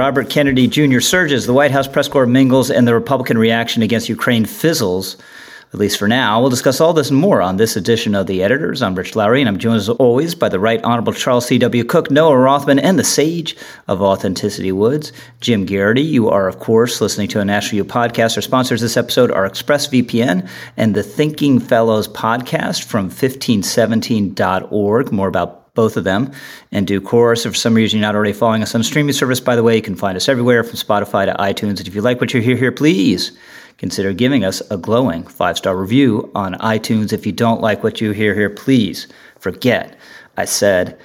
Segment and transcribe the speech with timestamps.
[0.00, 1.00] Robert Kennedy Jr.
[1.00, 5.18] surges, the White House press corps mingles, and the Republican reaction against Ukraine fizzles.
[5.74, 8.42] At least for now, we'll discuss all this and more on this edition of The
[8.42, 8.80] Editors.
[8.80, 11.84] I'm Rich Lowry, and I'm joined as always by the Right Honorable Charles C.W.
[11.84, 13.54] Cooke, Noah Rothman, and the Sage
[13.88, 15.12] of Authenticity Woods,
[15.42, 16.00] Jim Geraghty.
[16.00, 18.36] You are, of course, listening to a National Review podcast.
[18.36, 20.48] Our sponsors this episode are ExpressVPN
[20.78, 25.12] and the Thinking Fellows podcast from 1517.org.
[25.12, 26.30] More about both of them
[26.72, 27.46] in due course.
[27.46, 29.76] If for some reason you're not already following us on streaming service, by the way,
[29.76, 31.78] you can find us everywhere from Spotify to iTunes.
[31.78, 33.32] And if you like what you hear here, please
[33.78, 37.14] consider giving us a glowing five star review on iTunes.
[37.14, 39.06] If you don't like what you hear here, please
[39.38, 39.96] forget
[40.36, 41.00] I said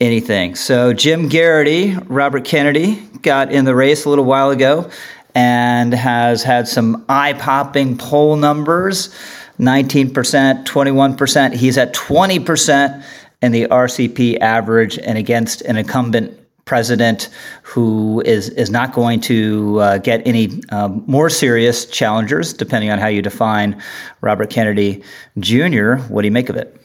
[0.00, 0.54] anything.
[0.54, 4.88] So, Jim Geraghty, Robert Kennedy got in the race a little while ago
[5.34, 9.12] and has had some eye popping poll numbers
[9.58, 11.52] 19%, 21%.
[11.52, 13.04] He's at 20%
[13.42, 17.28] in the RCP average and against an incumbent president
[17.62, 22.98] who is is not going to uh, get any um, more serious challengers, depending on
[22.98, 23.80] how you define
[24.20, 25.02] Robert Kennedy
[25.38, 25.96] Jr.
[26.08, 26.80] What do you make of it?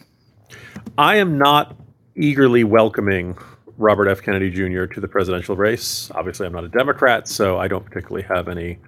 [0.98, 1.76] I am not
[2.16, 3.38] eagerly welcoming
[3.78, 4.22] Robert F.
[4.22, 4.86] Kennedy Jr.
[4.86, 6.10] to the presidential race.
[6.16, 8.80] Obviously, I'm not a Democrat, so I don't particularly have any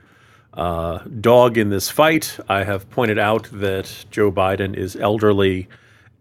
[0.54, 2.40] uh, dog in this fight.
[2.50, 5.68] I have pointed out that Joe Biden is elderly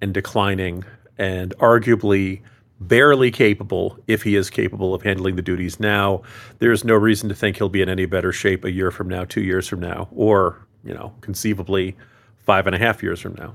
[0.02, 0.84] and declining,
[1.18, 2.40] and arguably
[2.80, 6.22] barely capable, if he is capable of handling the duties now.
[6.58, 9.24] There's no reason to think he'll be in any better shape a year from now,
[9.24, 11.96] two years from now, or, you know, conceivably
[12.36, 13.54] five and a half years from now.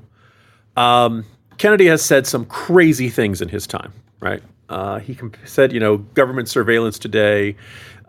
[0.81, 1.25] Um,
[1.57, 4.41] Kennedy has said some crazy things in his time, right?
[4.69, 7.55] Uh, he comp- said, you know, government surveillance today.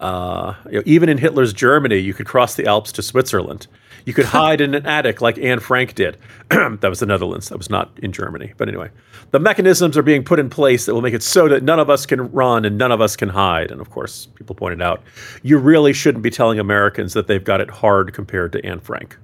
[0.00, 3.66] Uh, you know, even in Hitler's Germany, you could cross the Alps to Switzerland.
[4.04, 6.18] You could hide in an attic like Anne Frank did.
[6.50, 7.48] that was the Netherlands.
[7.48, 8.52] That was not in Germany.
[8.56, 8.90] But anyway,
[9.30, 11.88] the mechanisms are being put in place that will make it so that none of
[11.88, 13.70] us can run and none of us can hide.
[13.70, 15.02] And of course, people pointed out,
[15.42, 19.16] you really shouldn't be telling Americans that they've got it hard compared to Anne Frank.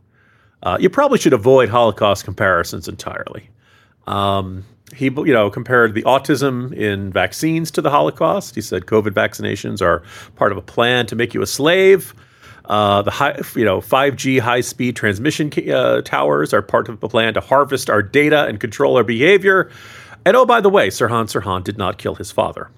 [0.63, 3.49] Uh, you probably should avoid Holocaust comparisons entirely.
[4.07, 8.55] Um, he, you know, compared the autism in vaccines to the Holocaust.
[8.55, 10.03] He said COVID vaccinations are
[10.37, 12.15] part of a plan to make you a slave.
[12.69, 17.35] Uh, the high, you know, 5G high-speed transmission uh, towers are part of the plan
[17.35, 19.71] to harvest our data and control our behavior.
[20.27, 22.71] And oh, by the way, Sirhan Sirhan did not kill his father.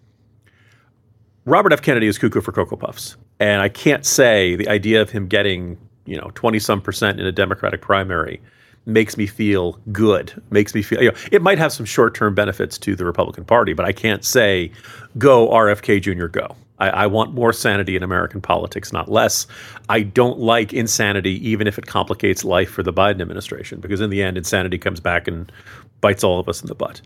[1.44, 1.82] Robert F.
[1.82, 3.16] Kennedy is cuckoo for Cocoa Puffs.
[3.40, 7.26] And I can't say the idea of him getting, you know, 20 some percent in
[7.26, 8.40] a Democratic primary
[8.86, 10.40] makes me feel good.
[10.50, 13.44] Makes me feel, you know, it might have some short term benefits to the Republican
[13.44, 14.70] Party, but I can't say,
[15.18, 16.54] go RFK Jr., go.
[16.80, 19.46] I, I, want more sanity in American politics, not less.
[19.88, 24.10] I don't like insanity, even if it complicates life for the Biden administration, because in
[24.10, 25.52] the end, insanity comes back and
[26.00, 27.00] bites all of us in the butt.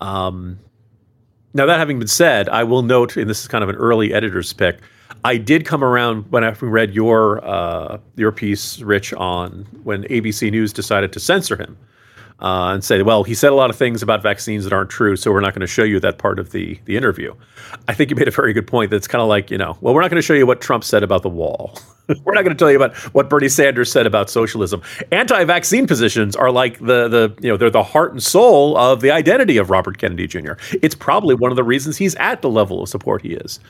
[0.00, 0.58] Um,
[1.54, 4.12] now, that having been said, I will note, and this is kind of an early
[4.12, 4.80] editor's pick,
[5.24, 10.50] I did come around when I read your uh, your piece, Rich, on when ABC
[10.50, 11.78] News decided to censor him
[12.40, 15.16] uh, and say, well, he said a lot of things about vaccines that aren't true,
[15.16, 17.34] so we're not going to show you that part of the the interview.
[17.88, 18.90] I think you made a very good point.
[18.90, 20.84] That's kind of like, you know, well, we're not going to show you what Trump
[20.84, 21.78] said about the wall.
[22.24, 24.82] we're not going to tell you about what Bernie Sanders said about socialism.
[25.10, 29.10] Anti-vaccine positions are like the the you know they're the heart and soul of the
[29.10, 30.52] identity of Robert Kennedy Jr.
[30.82, 33.60] It's probably one of the reasons he's at the level of support he is.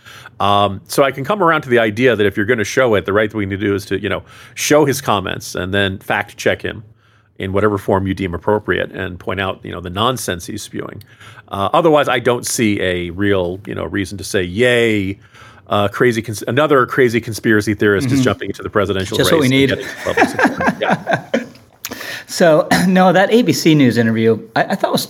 [0.41, 2.95] Um, so I can come around to the idea that if you're going to show
[2.95, 5.99] it, the right thing to do is to you know show his comments and then
[5.99, 6.83] fact check him
[7.39, 11.03] in whatever form you deem appropriate and point out you know the nonsense he's spewing.
[11.49, 15.19] Uh, otherwise, I don't see a real you know reason to say yay.
[15.67, 18.17] Uh, crazy, cons- another crazy conspiracy theorist mm-hmm.
[18.17, 19.39] is jumping into the presidential Just race.
[19.39, 19.71] what we need.
[20.81, 21.31] yeah.
[22.27, 25.07] So, no, that ABC News interview I, I thought was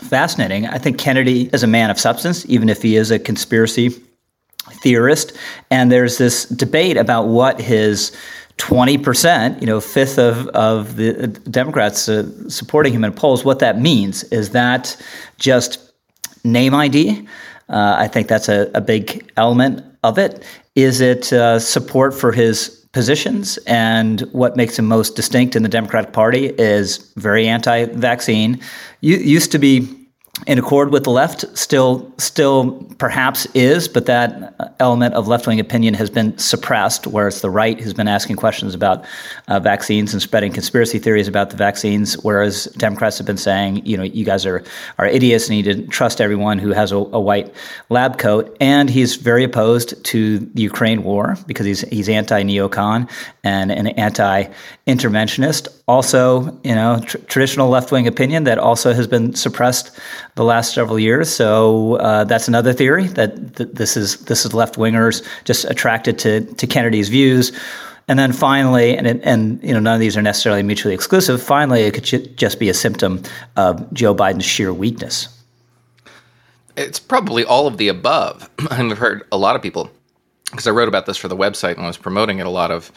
[0.00, 0.66] fascinating.
[0.66, 3.90] I think Kennedy is a man of substance, even if he is a conspiracy
[4.82, 5.32] theorist.
[5.70, 8.16] And there's this debate about what his
[8.58, 13.80] 20%, you know, fifth of, of the Democrats uh, supporting him in polls, what that
[13.80, 14.96] means is that
[15.38, 15.92] just
[16.44, 17.26] name ID.
[17.68, 20.44] Uh, I think that's a, a, big element of it.
[20.76, 23.58] Is it uh, support for his positions?
[23.66, 28.60] And what makes him most distinct in the Democratic Party is very anti vaccine.
[29.00, 30.05] used to be
[30.46, 35.94] in accord with the left still still perhaps is but that element of left-wing opinion
[35.94, 39.04] has been suppressed whereas the right has been asking questions about
[39.48, 43.96] uh, vaccines and spreading conspiracy theories about the vaccines whereas democrats have been saying you
[43.96, 44.62] know you guys are
[44.98, 47.52] are idiots and you need to trust everyone who has a, a white
[47.88, 48.56] lab coat.
[48.60, 53.10] And he's very opposed to the ukraine war because he's he's anti-neocon
[53.44, 55.68] and an anti-interventionist.
[55.88, 59.98] Also you know tr- traditional left-wing opinion that also has been suppressed
[60.36, 61.34] the last several years.
[61.34, 66.18] So uh, that's another theory that th- this is this is left wingers just attracted
[66.20, 67.52] to to Kennedy's views.
[68.08, 71.42] And then finally, and and you know none of these are necessarily mutually exclusive.
[71.42, 73.22] Finally, it could just be a symptom
[73.56, 75.28] of Joe Biden's sheer weakness.
[76.76, 78.48] It's probably all of the above.
[78.70, 79.90] I've heard a lot of people
[80.50, 82.46] because I wrote about this for the website and was promoting it.
[82.46, 82.92] A lot of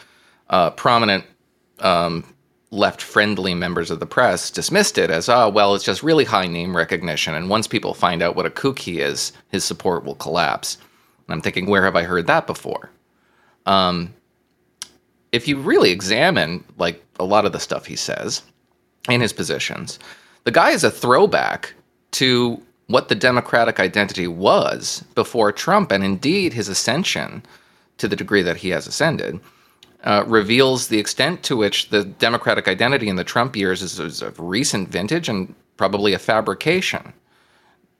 [0.50, 1.24] uh, prominent
[1.80, 2.22] um,
[2.72, 6.76] left-friendly members of the press dismissed it as, oh, well, it's just really high name
[6.76, 10.78] recognition, and once people find out what a kook he is, his support will collapse.
[11.26, 12.90] And I'm thinking, where have I heard that before?
[13.66, 14.14] Um,
[15.32, 18.42] if you really examine like a lot of the stuff he says
[19.08, 19.98] and his positions,
[20.44, 21.74] the guy is a throwback
[22.12, 27.42] to what the Democratic identity was before Trump, and indeed his ascension
[27.98, 29.38] to the degree that he has ascended.
[30.02, 34.22] Uh, reveals the extent to which the Democratic identity in the Trump years is, is
[34.22, 37.12] of recent vintage and probably a fabrication.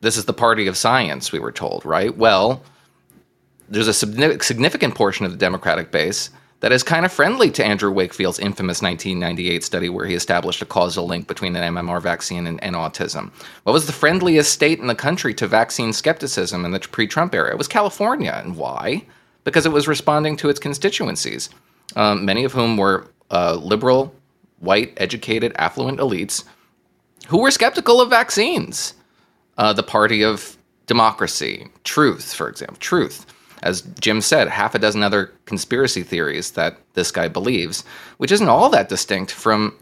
[0.00, 2.16] This is the party of science, we were told, right?
[2.16, 2.62] Well,
[3.68, 6.30] there's a significant portion of the Democratic base
[6.60, 10.66] that is kind of friendly to Andrew Wakefield's infamous 1998 study where he established a
[10.66, 13.30] causal link between an MMR vaccine and, and autism.
[13.62, 17.34] What was the friendliest state in the country to vaccine skepticism in the pre Trump
[17.34, 17.50] era?
[17.50, 18.40] It was California.
[18.44, 19.06] And why?
[19.44, 21.48] Because it was responding to its constituencies,
[21.96, 24.14] um, many of whom were uh, liberal,
[24.58, 26.44] white, educated, affluent elites
[27.28, 28.94] who were skeptical of vaccines.
[29.58, 30.56] Uh, the party of
[30.86, 33.26] democracy, truth, for example, truth
[33.62, 37.84] as Jim said, half a dozen other conspiracy theories that this guy believes,
[38.18, 39.74] which isn't all that distinct from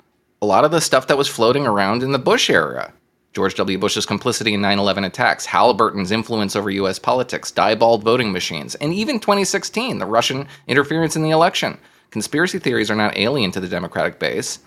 [0.42, 2.92] a lot of the stuff that was floating around in the Bush era.
[3.34, 3.78] George W.
[3.78, 6.98] Bush's complicity in 9 11 attacks, Halliburton's influence over U.S.
[6.98, 11.78] politics, Diebold voting machines, and even 2016, the Russian interference in the election.
[12.10, 14.58] Conspiracy theories are not alien to the Democratic base.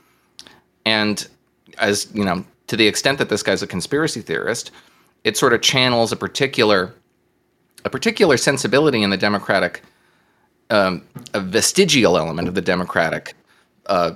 [0.85, 1.27] And
[1.77, 4.71] as, you know, to the extent that this guy's a conspiracy theorist,
[5.23, 6.93] it sort of channels a particular
[7.83, 9.81] a particular sensibility in the democratic,
[10.69, 11.03] um,
[11.33, 13.35] a vestigial element of the democratic
[13.87, 14.11] uh,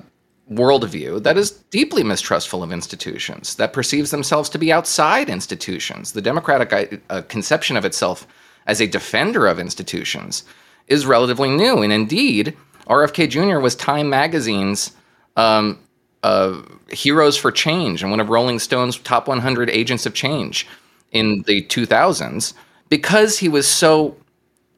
[0.51, 6.11] worldview that is deeply mistrustful of institutions, that perceives themselves to be outside institutions.
[6.11, 8.27] The democratic uh, conception of itself
[8.67, 10.43] as a defender of institutions
[10.87, 11.81] is relatively new.
[11.81, 12.55] And indeed,
[12.87, 13.59] RFK Jr.
[13.59, 14.91] was Time Magazine's
[15.35, 15.79] um,
[16.23, 20.67] uh, Heroes for Change and one of Rolling Stone's top 100 agents of change
[21.11, 22.53] in the 2000s
[22.89, 24.15] because he was so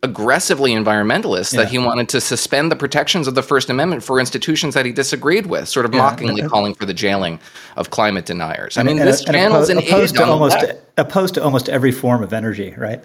[0.04, 1.62] aggressively environmentalist yeah.
[1.62, 4.92] that he wanted to suspend the protections of the First Amendment for institutions that he
[4.92, 6.02] disagreed with, sort of yeah.
[6.02, 7.40] mockingly and, calling for the jailing
[7.76, 8.78] of climate deniers.
[8.78, 10.58] I mean, this channel's an opposed to almost
[10.98, 13.04] opposed to almost every form of energy, right?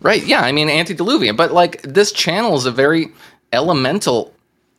[0.00, 0.24] Right.
[0.24, 0.40] Yeah.
[0.40, 3.08] I mean, antediluvian, but like this channel is a very
[3.52, 4.34] elemental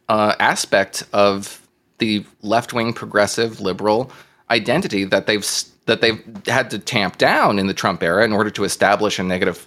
[0.09, 1.67] uh, aspect of
[1.99, 4.11] the left wing progressive liberal
[4.49, 5.45] identity that they've
[5.85, 9.23] that they've had to tamp down in the Trump era in order to establish a
[9.23, 9.65] negative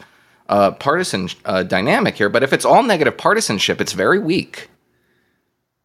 [0.49, 2.29] uh, partisan uh, dynamic here.
[2.29, 4.71] But if it's all negative partisanship, it's very weak.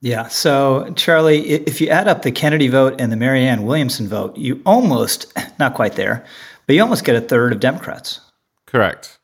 [0.01, 0.27] Yeah.
[0.29, 4.61] So, Charlie, if you add up the Kennedy vote and the Marianne Williamson vote, you
[4.65, 6.25] almost, not quite there,
[6.65, 8.19] but you almost get a third of Democrats.
[8.65, 9.19] Correct.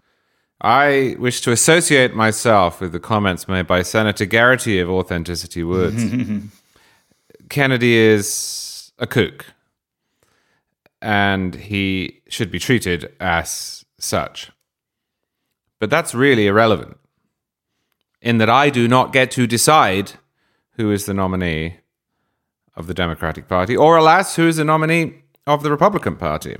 [0.60, 6.04] I wish to associate myself with the comments made by Senator Geraghty of Authenticity Woods.
[7.50, 9.46] Kennedy is a kook
[11.02, 14.52] and he should be treated as such.
[15.80, 16.98] But that's really irrelevant,
[18.22, 20.14] in that I do not get to decide
[20.72, 21.78] who is the nominee
[22.76, 26.58] of the Democratic Party, or alas, who is the nominee of the Republican Party.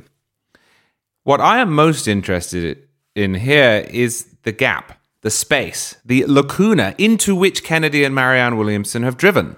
[1.24, 2.87] What I am most interested
[3.18, 9.02] in here is the gap, the space, the lacuna into which Kennedy and Marianne Williamson
[9.02, 9.58] have driven.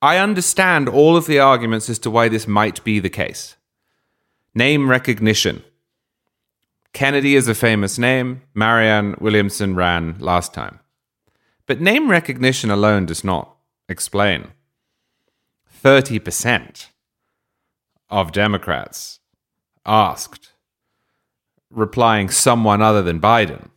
[0.00, 3.56] I understand all of the arguments as to why this might be the case.
[4.54, 5.62] Name recognition.
[6.94, 8.40] Kennedy is a famous name.
[8.54, 10.80] Marianne Williamson ran last time.
[11.66, 13.54] But name recognition alone does not
[13.86, 14.48] explain.
[15.84, 16.86] 30%
[18.08, 19.20] of Democrats
[19.84, 20.52] asked,
[21.70, 23.68] replying someone other than Biden.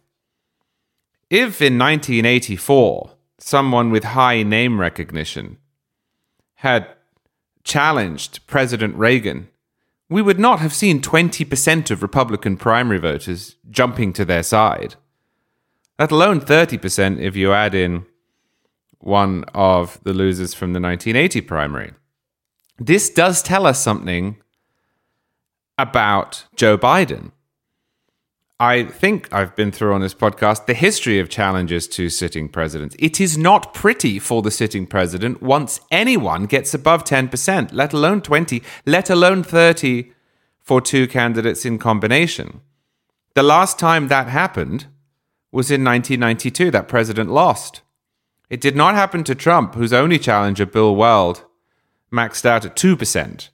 [1.29, 5.57] If in 1984 someone with high name recognition
[6.55, 6.87] had
[7.63, 9.47] challenged President Reagan
[10.09, 14.95] we would not have seen 20% of Republican primary voters jumping to their side,
[15.99, 18.05] let alone 30% if you add in
[18.97, 21.93] one of the losers from the 1980 primary.
[22.79, 24.37] This does tell us something
[25.77, 27.31] about Joe Biden.
[28.61, 32.93] I think I've been through on this podcast the history of challenges to sitting presidents.
[32.99, 38.21] It is not pretty for the sitting president once anyone gets above 10%, let alone
[38.21, 40.11] 20, let alone 30
[40.59, 42.59] for two candidates in combination.
[43.33, 44.87] The last time that happened
[45.53, 46.69] was in 1992.
[46.69, 47.81] That president lost.
[48.49, 51.45] It did not happen to Trump, whose only challenger, Bill Weld,
[52.11, 53.49] maxed out at 2%.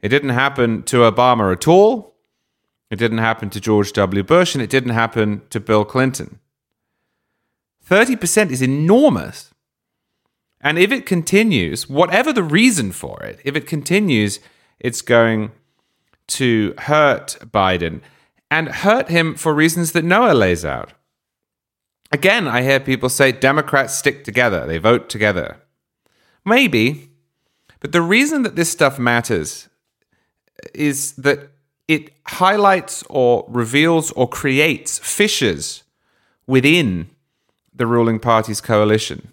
[0.00, 2.13] It didn't happen to Obama at all.
[2.94, 4.22] It didn't happen to George W.
[4.22, 6.38] Bush, and it didn't happen to Bill Clinton.
[7.90, 9.52] 30% is enormous.
[10.60, 14.38] And if it continues, whatever the reason for it, if it continues,
[14.78, 15.50] it's going
[16.28, 18.00] to hurt Biden
[18.48, 20.92] and hurt him for reasons that Noah lays out.
[22.12, 25.56] Again, I hear people say Democrats stick together, they vote together.
[26.44, 27.10] Maybe,
[27.80, 29.68] but the reason that this stuff matters
[30.72, 31.50] is that
[31.88, 35.82] it highlights or reveals or creates fissures
[36.46, 37.08] within
[37.74, 39.32] the ruling party's coalition.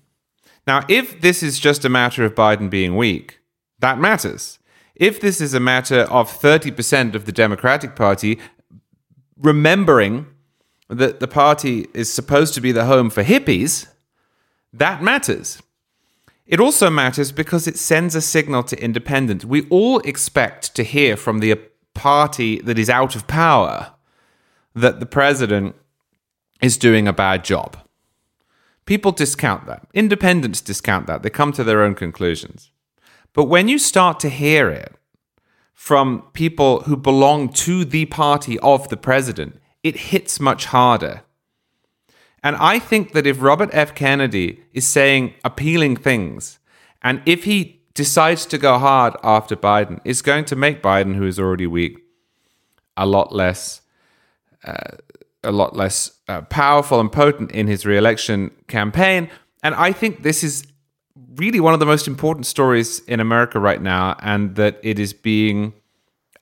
[0.67, 3.39] Now, if this is just a matter of Biden being weak,
[3.79, 4.59] that matters.
[4.95, 8.39] If this is a matter of 30% of the Democratic Party
[9.37, 10.27] remembering
[10.89, 13.87] that the party is supposed to be the home for hippies,
[14.73, 15.61] that matters.
[16.45, 19.45] It also matters because it sends a signal to independents.
[19.45, 21.59] We all expect to hear from the
[21.93, 23.93] party that is out of power
[24.73, 25.75] that the president
[26.61, 27.77] is doing a bad job.
[28.85, 29.87] People discount that.
[29.93, 31.23] Independents discount that.
[31.23, 32.71] They come to their own conclusions.
[33.33, 34.95] But when you start to hear it
[35.73, 41.23] from people who belong to the party of the president, it hits much harder.
[42.43, 43.93] And I think that if Robert F.
[43.93, 46.59] Kennedy is saying appealing things,
[47.01, 51.25] and if he decides to go hard after Biden, is going to make Biden, who
[51.25, 51.99] is already weak,
[52.97, 53.81] a lot less,
[54.63, 54.97] uh,
[55.43, 59.29] a lot less uh, powerful and potent in his reelection campaign.
[59.63, 60.65] And I think this is
[61.35, 65.13] really one of the most important stories in America right now, and that it is
[65.13, 65.73] being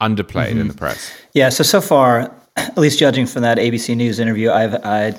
[0.01, 0.61] underplayed mm-hmm.
[0.61, 1.11] in the press.
[1.33, 1.49] Yeah.
[1.49, 5.15] So so far, at least judging from that ABC News interview, I've I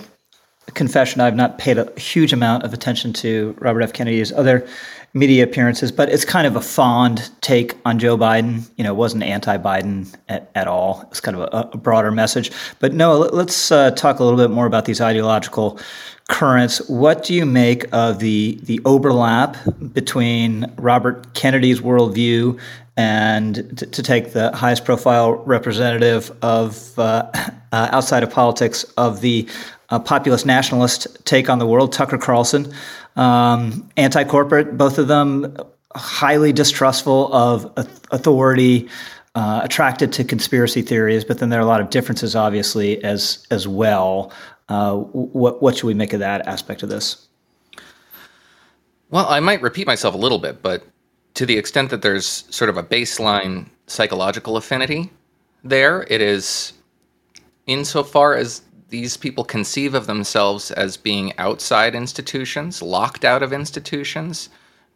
[0.74, 3.92] confession I've not paid a huge amount of attention to Robert F.
[3.92, 4.66] Kennedy's other
[5.12, 8.68] media appearances, but it's kind of a fond take on Joe Biden.
[8.76, 11.04] You know, it wasn't anti-Biden at, at all.
[11.10, 12.52] It's kind of a, a broader message.
[12.78, 15.80] But no, let's uh, talk a little bit more about these ideological
[16.28, 16.88] currents.
[16.88, 19.56] What do you make of the the overlap
[19.92, 22.60] between Robert Kennedy's worldview
[23.00, 27.30] and to, to take the highest profile representative of uh,
[27.72, 29.48] uh, outside of politics of the
[29.88, 32.72] uh, populist nationalist take on the world, Tucker Carlson?
[33.16, 34.76] um, anti-corporate.
[34.76, 35.56] Both of them
[35.94, 37.72] highly distrustful of
[38.10, 38.88] authority,
[39.34, 41.24] uh, attracted to conspiracy theories.
[41.24, 44.32] But then there are a lot of differences, obviously, as as well.
[44.68, 47.26] Uh, what what should we make of that aspect of this?
[49.10, 50.84] Well, I might repeat myself a little bit, but
[51.34, 55.10] to the extent that there's sort of a baseline psychological affinity
[55.64, 56.72] there, it is
[57.66, 64.48] insofar as these people conceive of themselves as being outside institutions, locked out of institutions,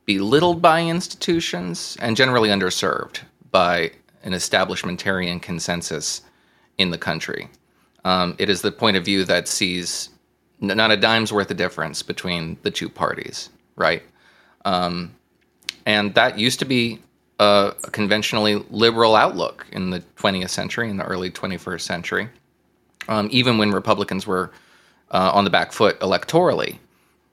[0.06, 3.90] belittled by institutions, and generally underserved by
[4.24, 6.22] an establishmentarian consensus
[6.78, 7.48] in the country.
[8.04, 10.10] Um, it is the point of view that sees
[10.60, 14.02] not a dime's worth of difference between the two parties, right?
[14.64, 15.14] Um,
[15.86, 17.00] and that used to be
[17.38, 22.28] a, conventionally liberal outlook in the 20th century, in the early 21st century
[23.08, 24.50] um, even when Republicans were
[25.10, 26.78] uh, on the back foot electorally,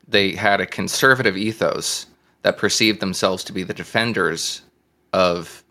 [0.08, 2.08] they had a conservative ethos
[2.42, 4.62] that perceived themselves to be the defenders
[5.14, 5.64] of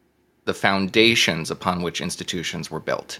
[0.44, 3.18] the foundations upon which institutions were built.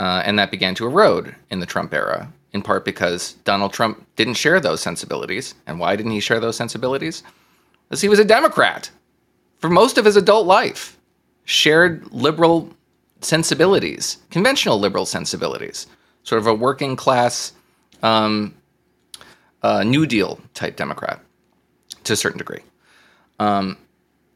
[0.00, 4.04] Uh, and that began to erode in the Trump era, in part because Donald Trump
[4.16, 5.54] didn't share those sensibilities.
[5.66, 7.22] And why didn't he share those sensibilities?
[7.92, 8.90] Because he was a Democrat
[9.58, 10.96] for most of his adult life,
[11.44, 12.70] shared liberal
[13.20, 15.86] sensibilities, conventional liberal sensibilities,
[16.22, 17.52] sort of a working class
[18.02, 18.54] um,
[19.62, 21.20] uh, New Deal type Democrat
[22.04, 22.62] to a certain degree.
[23.38, 23.76] Um,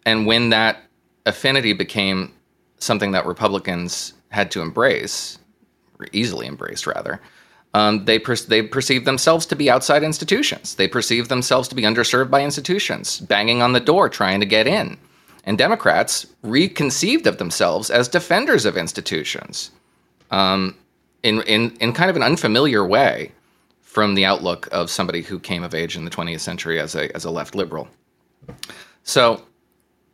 [0.04, 0.82] and when that
[1.24, 2.34] affinity became
[2.76, 5.38] something that Republicans had to embrace,
[5.98, 7.22] or easily embraced rather,
[7.76, 10.74] um, they per- they perceived themselves to be outside institutions.
[10.74, 14.66] They perceived themselves to be underserved by institutions, banging on the door, trying to get
[14.66, 14.96] in
[15.46, 19.70] and Democrats reconceived of themselves as defenders of institutions
[20.32, 20.76] um,
[21.22, 23.30] in, in, in kind of an unfamiliar way
[23.80, 27.14] from the outlook of somebody who came of age in the 20th century as a,
[27.14, 27.88] as a left liberal.
[29.04, 29.42] So,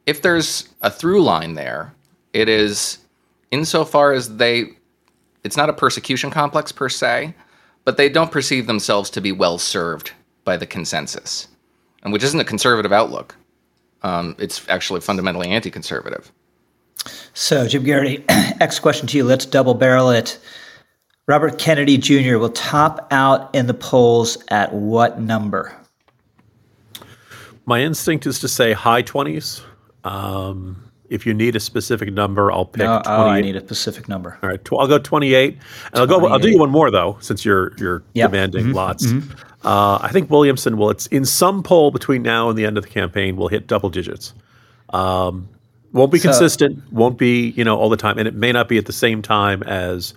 [0.05, 1.95] if there's a through line there,
[2.33, 2.99] it is
[3.51, 4.73] insofar as they,
[5.45, 7.35] it's not a persecution complex per se,
[7.85, 10.13] but they don't perceive themselves to be well served
[10.45, 11.49] by the consensus,
[12.03, 13.37] and which isn't a conservative outlook
[14.03, 16.33] um, it's actually fundamentally anti-conservative.
[17.35, 19.25] So, Jim Geraghty, X question to you.
[19.25, 20.39] Let's double barrel it.
[21.27, 22.39] Robert Kennedy Jr.
[22.39, 25.77] will top out in the polls at what number?
[27.65, 29.63] My instinct is to say high 20s.
[30.05, 30.83] Um,
[31.13, 32.87] if you need a specific number, I'll pick.
[32.87, 33.03] 28.
[33.07, 34.39] oh, I need a specific number.
[34.43, 35.61] All right, tw- I'll go 28, and
[35.95, 36.27] I'll go.
[36.27, 38.31] I'll do you one more though, since you're you're Yep.
[38.31, 39.07] demanding lots.
[39.65, 40.91] Uh, I think Williamson will.
[40.91, 43.91] It's in some poll between now and the end of the campaign will hit double
[43.91, 44.35] digits.
[44.91, 45.49] Um,
[45.93, 46.83] won't be So- consistent.
[46.93, 49.23] Won't be you know all the time, and it may not be at the same
[49.23, 50.15] time as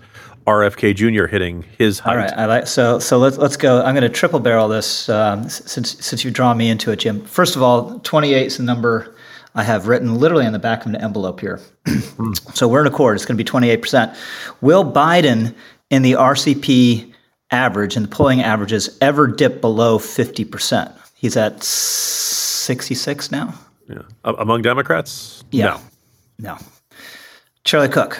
[0.47, 1.25] RFK Jr.
[1.25, 2.11] hitting his height.
[2.11, 2.99] All right, I like so.
[2.99, 3.81] So let's let's go.
[3.81, 7.21] I'm going to triple barrel this um, since since you've drawn me into it, Jim.
[7.25, 9.14] First of all, 28 is the number
[9.55, 11.61] I have written literally on the back of an envelope here.
[12.53, 13.15] so we're in accord.
[13.15, 14.17] It's going to be 28 percent.
[14.61, 15.55] Will Biden
[15.89, 17.13] in the RCP
[17.51, 20.91] average and the polling averages ever dip below 50 percent?
[21.15, 23.53] He's at 66 now.
[23.87, 24.01] Yeah.
[24.25, 25.79] Among Democrats, Yeah.
[26.37, 26.57] No.
[27.63, 28.19] Charlie Cooke.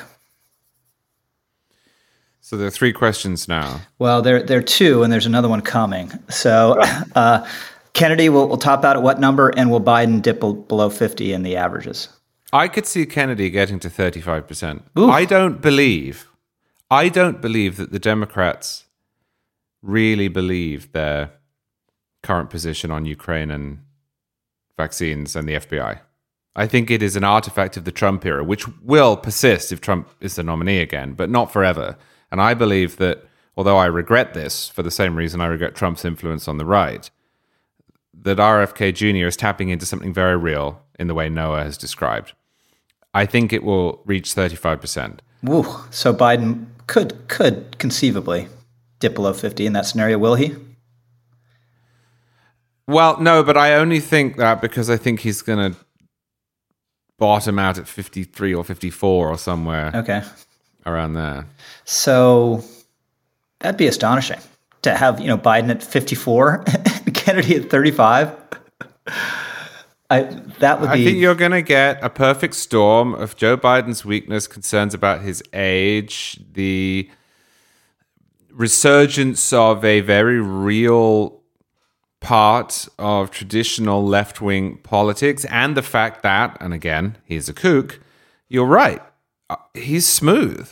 [2.39, 3.81] So there are three questions now.
[3.99, 6.11] Well, there there are two, and there's another one coming.
[6.29, 6.79] So,
[7.15, 7.45] uh,
[7.95, 11.43] Kennedy will, will top out at what number, and will Biden dip below 50 in
[11.43, 12.09] the averages?
[12.53, 14.83] I could see Kennedy getting to 35%.
[14.95, 16.27] I don't believe,
[16.91, 18.85] I don't believe that the Democrats
[19.81, 21.31] really believe their
[22.21, 23.79] current position on Ukraine and
[24.77, 26.01] vaccines and the FBI.
[26.53, 30.09] I think it is an artifact of the Trump era, which will persist if Trump
[30.19, 31.97] is the nominee again, but not forever.
[32.29, 33.25] And I believe that,
[33.55, 37.09] although I regret this for the same reason I regret Trump's influence on the right,
[38.21, 39.27] that RFK Jr.
[39.27, 42.33] is tapping into something very real in the way Noah has described.
[43.13, 45.19] I think it will reach 35%.
[45.43, 45.65] Woo.
[45.91, 48.47] So Biden could could conceivably
[48.99, 50.17] dip below 50 in that scenario.
[50.17, 50.55] Will he?
[52.87, 55.79] Well, no, but I only think that because I think he's going to
[57.17, 60.21] bottom out at 53 or 54 or somewhere Okay.
[60.85, 61.47] around there.
[61.85, 62.63] So
[63.59, 64.39] that'd be astonishing
[64.83, 66.63] to have you know Biden at 54,
[67.25, 68.35] Kennedy at 35.
[70.11, 70.21] I
[70.59, 74.05] that would I be think you're going to get a perfect storm of Joe Biden's
[74.05, 77.09] weakness, concerns about his age, the
[78.51, 81.41] resurgence of a very real
[82.19, 87.99] part of traditional left wing politics, and the fact that, and again, he's a kook,
[88.47, 89.01] you're right,
[89.49, 90.71] uh, he's smooth.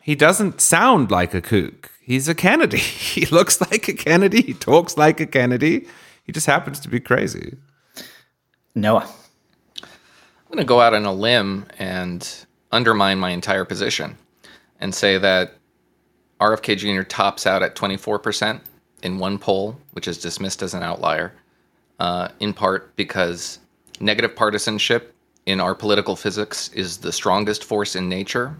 [0.00, 1.90] He doesn't sound like a kook.
[2.06, 2.78] He's a Kennedy.
[3.16, 4.42] He looks like a Kennedy.
[4.42, 5.88] He talks like a Kennedy.
[6.22, 7.56] He just happens to be crazy.
[8.76, 9.08] Noah.
[9.82, 9.88] I'm
[10.48, 14.16] going to go out on a limb and undermine my entire position
[14.78, 15.54] and say that
[16.40, 17.02] RFK Jr.
[17.02, 18.60] tops out at 24%
[19.02, 21.32] in one poll, which is dismissed as an outlier,
[21.98, 23.58] uh, in part because
[23.98, 25.12] negative partisanship
[25.46, 28.54] in our political physics is the strongest force in nature.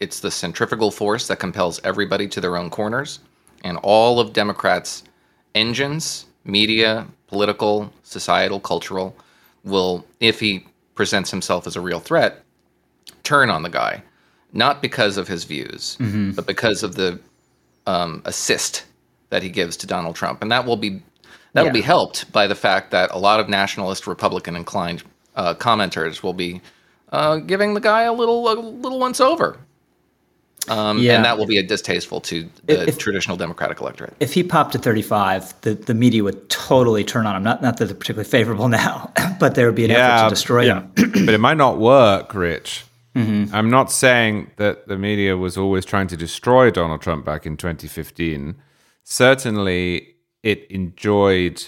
[0.00, 3.20] It's the centrifugal force that compels everybody to their own corners.
[3.64, 5.02] And all of Democrats'
[5.54, 9.16] engines, media, political, societal, cultural,
[9.64, 12.42] will, if he presents himself as a real threat,
[13.24, 14.02] turn on the guy,
[14.52, 15.96] not because of his views,
[16.34, 17.18] but because of the
[17.86, 18.84] um, assist
[19.30, 21.02] that he gives to Donald Trump, and that will be
[21.54, 21.72] that will Yeah.
[21.72, 25.02] be helped by the fact that a lot of nationalist Republican inclined
[25.34, 26.60] uh, commenters will be
[27.10, 29.58] uh, giving the guy a little a little once over.
[30.70, 31.16] Um, Yeah.
[31.16, 34.14] And that will be distasteful to the If- traditional Democratic electorate.
[34.20, 37.42] If he popped to 35, the, the media would totally turn on him.
[37.42, 40.64] Not not that they're particularly favorable now, but there would be an effort to destroy
[40.66, 40.90] him.
[40.96, 42.84] but it might not work, Rich.
[43.16, 47.56] I'm not saying that the media was always trying to destroy Donald Trump back in
[47.56, 48.54] 2015.
[49.02, 51.64] Certainly, it enjoyed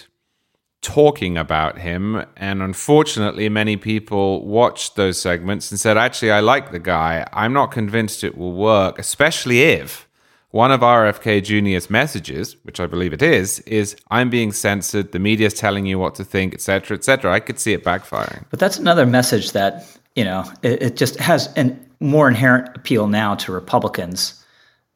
[0.81, 2.25] talking about him.
[2.37, 7.27] And unfortunately, many people watched those segments and said, actually, I like the guy.
[7.33, 10.07] I'm not convinced it will work, especially if
[10.49, 15.19] one of RFK Jr.'s messages, which I believe it is, is I'm being censored, the
[15.19, 17.31] media's telling you what to think, etc., etc.
[17.31, 18.43] I could see it backfiring.
[18.49, 23.07] But that's another message that, you know, it, it just has a more inherent appeal
[23.07, 24.43] now to Republicans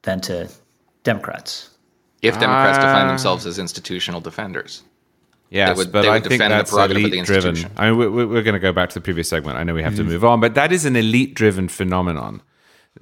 [0.02, 0.50] than to
[1.04, 1.70] Democrats.
[2.22, 3.08] If Democrats define Ah.
[3.10, 4.82] themselves as institutional defenders.
[5.50, 7.56] Yes, would- but I think that's prerogative elite driven.
[7.78, 9.58] I mean, we- we- we're going to go back to the previous segment.
[9.58, 12.42] I know we have to move on, but that is an elite driven phenomenon.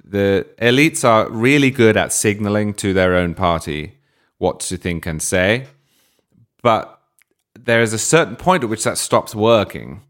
[0.04, 3.94] The elites are really good at signaling to their own party
[4.38, 5.66] what to think and say,
[6.62, 7.00] but
[7.58, 10.02] there is a certain point at which that stops working.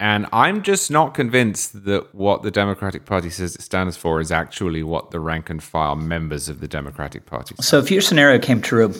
[0.00, 4.32] And I'm just not convinced that what the Democratic Party says it stands for is
[4.32, 7.62] actually what the rank and file members of the Democratic Party say.
[7.62, 8.94] So if your scenario came true,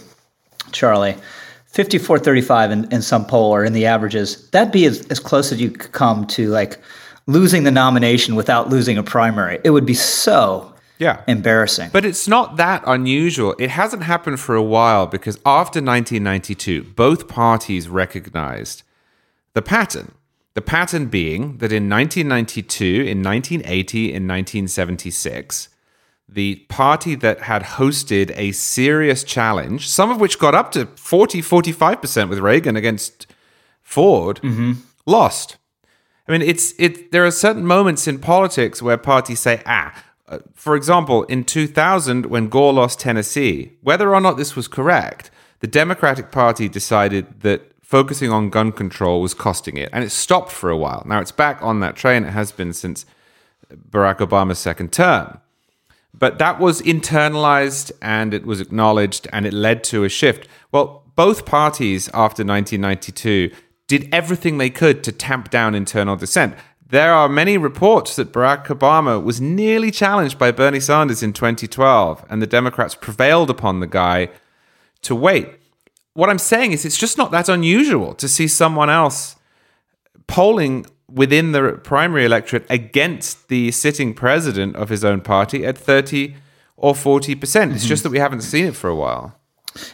[0.73, 1.17] Charlie,
[1.71, 5.53] 54 35 in, in some poll or in the averages, that'd be as, as close
[5.53, 6.79] as you could come to like
[7.27, 9.61] losing the nomination without losing a primary.
[9.63, 11.23] It would be so Yeah.
[11.29, 11.91] embarrassing.
[11.93, 13.55] But it's not that unusual.
[13.59, 18.83] It hasn't happened for a while because after 1992, both parties recognized
[19.55, 20.13] the pattern.
[20.55, 25.69] The pattern being that in 1992, in 1980, in 1976,
[26.33, 31.43] the party that had hosted a serious challenge, some of which got up to 40,
[31.43, 33.27] 45% with Reagan against
[33.83, 34.41] Ford,
[35.07, 35.57] lost.
[36.29, 37.11] I mean, it's it.
[37.11, 39.93] There are certain moments in politics where parties say, "Ah."
[40.29, 45.29] Uh, for example, in 2000, when Gore lost Tennessee, whether or not this was correct,
[45.59, 50.53] the Democratic Party decided that focusing on gun control was costing it, and it stopped
[50.53, 51.03] for a while.
[51.05, 52.23] Now it's back on that train.
[52.23, 53.05] It has been since
[53.91, 55.41] Barack Obama's second term.
[56.13, 60.49] But that was internalized and it was acknowledged and it led to a shift.
[60.73, 63.51] Well, both parties after 1992
[63.87, 66.55] did everything they could to tamp down internal dissent.
[66.91, 72.25] There are many reports that Barack Obama was nearly challenged by Bernie Sanders in 2012,
[72.29, 74.29] and the Democrats prevailed upon the guy
[75.03, 75.49] to wait.
[76.15, 79.37] What I'm saying is, it's just not that unusual to see someone else
[80.27, 86.37] polling within the primary electorate against the sitting president of his own party at 30
[86.77, 87.41] or 40%.
[87.41, 89.37] percent It's just that we haven't seen it for a while.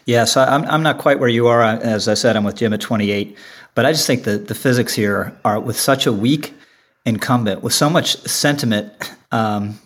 [0.07, 1.63] Yeah, so I'm, I'm not quite where you are.
[1.63, 3.37] As I said, I'm with Jim at 28.
[3.75, 6.55] But I just think that the physics here are with such a weak
[7.05, 8.93] incumbent, with so much sentiment
[9.33, 9.79] um,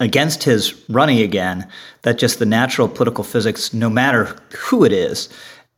[0.00, 1.68] against his running again,
[2.02, 5.28] that just the natural political physics, no matter who it is,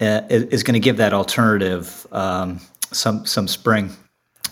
[0.00, 2.60] uh, is, is going to give that alternative um,
[2.92, 3.90] some some spring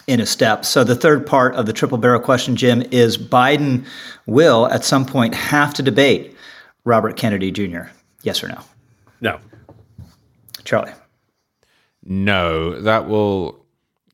[0.08, 0.64] in a step.
[0.64, 3.86] So the third part of the triple barrel question, Jim, is Biden
[4.26, 6.34] will at some point have to debate
[6.84, 7.90] Robert Kennedy Jr.
[8.22, 8.60] Yes or no?
[9.20, 9.38] No.
[10.64, 10.92] Charlie.
[12.02, 13.64] No, that will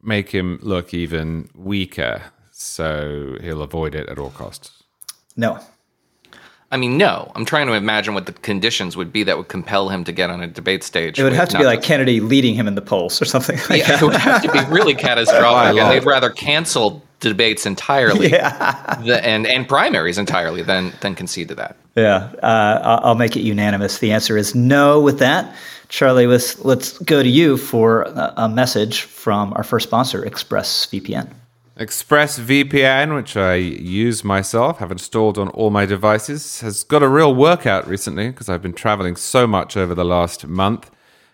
[0.02, 2.22] make him look even weaker.
[2.50, 4.83] So he'll avoid it at all costs.
[5.37, 5.61] No.
[6.75, 7.31] I mean, no.
[7.37, 10.29] I'm trying to imagine what the conditions would be that would compel him to get
[10.29, 11.21] on a debate stage.
[11.21, 13.57] It would have to be like just- Kennedy leading him in the polls or something
[13.71, 18.29] like Yeah, it would have to be really catastrophic, and they'd rather cancel debates entirely
[18.29, 21.77] the, and and primaries entirely than than concede to that.
[21.95, 24.01] Yeah, uh, I'll I'll make it unanimous.
[24.01, 25.55] The answer is no with that.
[25.89, 31.31] Charlie, let's, let's go to you for a, a message from our first sponsor, ExpressVPN.
[31.77, 37.35] ExpressVPN, which I use myself, have installed on all my devices, has got a real
[37.35, 40.93] workout recently because I've been traveling so much over the last month.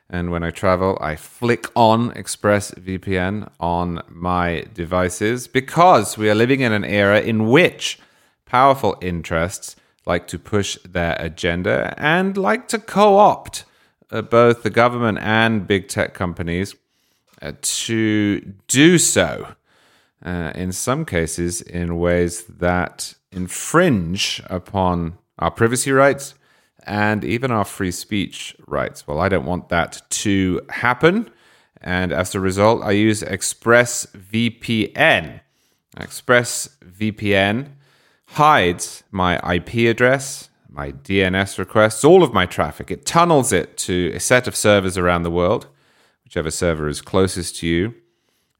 [0.08, 6.60] And when I travel, I flick on ExpressVPN on my devices because we are living
[6.60, 7.98] in an era in which
[8.46, 9.76] powerful interests
[10.06, 13.64] like to push their agenda and like to co opt
[14.10, 16.74] uh, both the government and big tech companies
[17.42, 19.54] uh, to do so
[20.24, 26.34] uh, in some cases in ways that infringe upon our privacy rights
[26.86, 29.06] and even our free speech rights.
[29.06, 31.30] Well, I don't want that to happen.
[31.80, 35.40] And as a result, I use ExpressVPN.
[35.96, 37.68] ExpressVPN
[38.26, 42.90] hides my IP address, my DNS requests, all of my traffic.
[42.90, 45.66] It tunnels it to a set of servers around the world,
[46.24, 47.94] whichever server is closest to you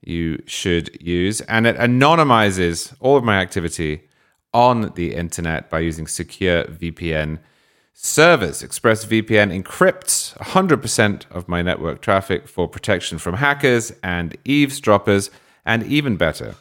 [0.02, 1.40] you should use.
[1.42, 4.08] And it anonymizes all of my activity
[4.52, 7.38] on the internet by using secure VPN
[7.92, 8.62] servers.
[8.62, 15.30] ExpressVPN encrypts 100% of my network traffic for protection from hackers and eavesdroppers,
[15.64, 16.54] and even better,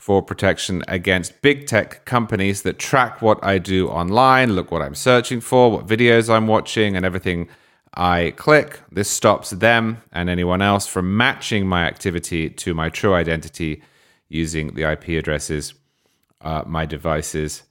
[0.00, 4.94] for protection against big tech companies that track what I do online, look what I'm
[4.94, 7.48] searching for, what videos I'm watching, and everything
[7.96, 8.80] I click.
[8.92, 13.82] This stops them and anyone else from matching my activity to my true identity
[14.28, 15.74] using the IP addresses
[16.42, 17.62] uh, my devices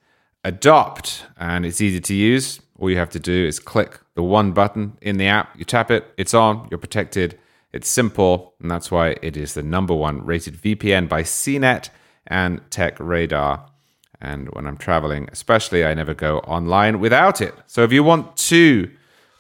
[0.44, 1.26] adopt.
[1.38, 2.60] And it's easy to use.
[2.80, 5.92] All you have to do is click the one button in the app, you tap
[5.92, 7.38] it, it's on, you're protected.
[7.74, 11.90] It's simple, and that's why it is the number one rated VPN by CNET
[12.26, 13.70] and Tech Radar.
[14.22, 17.54] And when I'm traveling, especially, I never go online without it.
[17.68, 18.90] So if you want to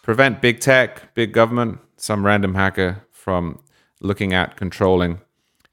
[0.05, 3.59] prevent big tech, big government, some random hacker from
[4.01, 5.19] looking at, controlling,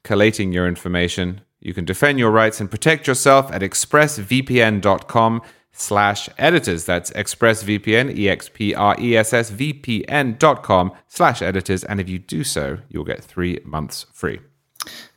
[0.03, 1.41] collating your information.
[1.59, 6.85] You can defend your rights and protect yourself at expressvpn.com slash editors.
[6.85, 11.83] That's expressvpn, E-X-P-R-E-S-S-V-P-N dot com slash editors.
[11.83, 14.39] And if you do so, you'll get three months free.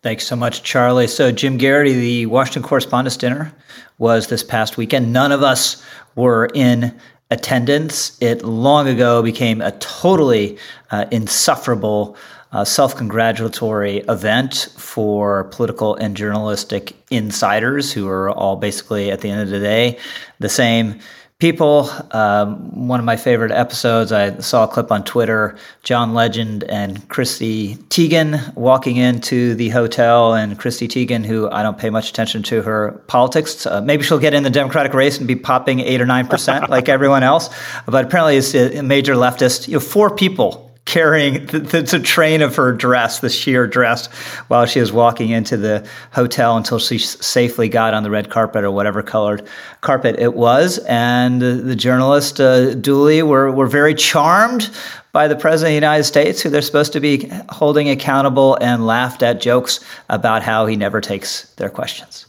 [0.02, 1.09] Thanks so much, Charlie.
[1.09, 3.50] So, Jim Geraghty, the Washington Correspondents' Dinner
[3.96, 5.11] was this past weekend.
[5.11, 5.83] None of us
[6.16, 6.94] were in
[7.31, 8.17] attendance.
[8.21, 10.59] It long ago became a totally
[10.91, 12.17] uh, insufferable
[12.53, 19.31] uh, self congratulatory event for political and journalistic insiders who are all basically, at the
[19.31, 19.99] end of the day,
[20.39, 21.01] the same
[21.38, 21.90] people.
[22.12, 27.07] Um, one of my favorite episodes, I saw a clip on Twitter John Legend and
[27.09, 32.42] Chrissy Teigen walking into the hotel, and Chrissy Teigen, who I don't pay much attention
[32.44, 36.01] to her politics, uh, maybe she'll get in the Democratic race and be popping eight
[36.01, 37.51] or nine percent like everyone else,
[37.87, 39.68] but apparently it's a major leftist.
[39.68, 44.07] You know, four people carrying the, train of her dress, the sheer dress,
[44.49, 48.64] while she was walking into the hotel until she safely got on the red carpet
[48.64, 49.46] or whatever colored
[49.83, 50.79] carpet it was.
[50.88, 54.70] And the journalist uh, duly were, were very charmed
[55.12, 58.87] by the president of the United States, who they're supposed to be holding accountable and
[58.87, 62.27] laughed at jokes about how he never takes their questions.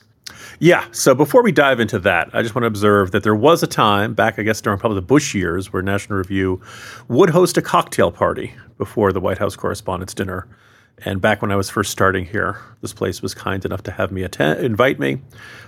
[0.60, 0.86] Yeah.
[0.92, 3.68] So before we dive into that, I just want to observe that there was a
[3.68, 6.62] time back, I guess, during probably the Bush years, where National Review
[7.08, 10.48] would host a cocktail party before the White House Correspondents' Dinner.
[11.06, 14.12] And back when I was first starting here, this place was kind enough to have
[14.12, 15.22] me attend, invite me.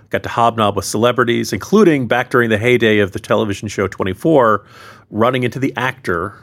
[0.09, 4.65] Got to hobnob with celebrities, including back during the heyday of the television show 24,
[5.11, 6.35] running into the actor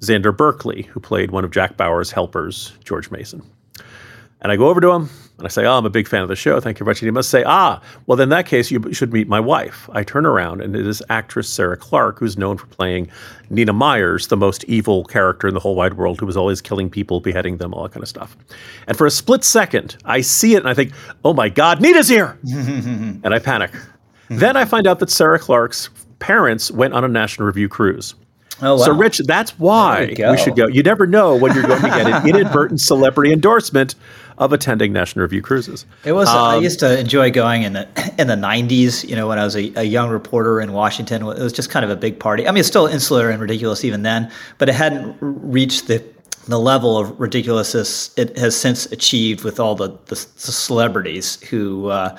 [0.00, 3.42] Xander Berkeley, who played one of Jack Bauer's helpers, George Mason.
[4.40, 6.28] And I go over to him and I say, Oh, I'm a big fan of
[6.28, 6.60] the show.
[6.60, 7.02] Thank you very much.
[7.02, 9.88] And he must say, Ah, well, then in that case, you should meet my wife.
[9.92, 13.08] I turn around and it is actress Sarah Clarke, who's known for playing
[13.48, 16.90] Nina Myers, the most evil character in the whole wide world, who was always killing
[16.90, 18.36] people, beheading them, all that kind of stuff.
[18.86, 20.92] And for a split second, I see it and I think,
[21.24, 22.38] Oh my God, Nina's here.
[22.52, 23.72] and I panic.
[24.28, 28.14] then I find out that Sarah Clarke's parents went on a National Review cruise.
[28.62, 28.84] Oh, wow.
[28.84, 30.66] So, Rich, that's why we should go.
[30.66, 33.94] You never know when you're going to get an inadvertent celebrity endorsement
[34.40, 35.84] of attending National Review cruises.
[36.04, 36.28] It was.
[36.28, 37.86] Um, I used to enjoy going in the
[38.18, 39.08] in the '90s.
[39.08, 41.84] You know, when I was a, a, young reporter in Washington, it was just kind
[41.84, 42.48] of a big party.
[42.48, 46.02] I mean, it's still insular and ridiculous even then, but it hadn't reached the
[46.50, 51.88] the level of ridiculousness it has since achieved with all the, the, the celebrities who
[51.88, 52.16] uh,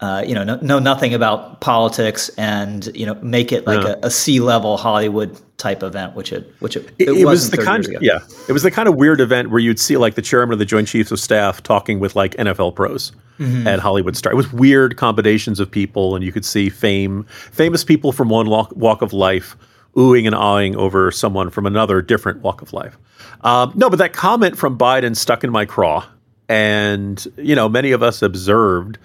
[0.00, 3.94] uh, you know know, know, nothing about politics and you know make it like yeah.
[4.02, 7.58] a, a C level Hollywood type event, which it which it, it, it was the
[7.58, 10.52] kind yeah it was the kind of weird event where you'd see like the chairman
[10.52, 13.66] of the Joint Chiefs of Staff talking with like NFL pros mm-hmm.
[13.66, 14.32] and Hollywood stars.
[14.32, 18.48] It was weird combinations of people, and you could see fame famous people from one
[18.48, 19.56] walk, walk of life
[19.96, 22.98] oohing and awing over someone from another different walk of life.
[23.44, 26.04] Um, no, but that comment from Biden stuck in my craw.
[26.48, 28.98] And, you know, many of us observed,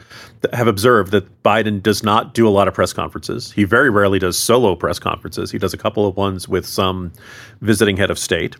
[0.51, 3.51] have observed that Biden does not do a lot of press conferences.
[3.51, 5.51] He very rarely does solo press conferences.
[5.51, 7.13] He does a couple of ones with some
[7.61, 8.55] visiting head of state.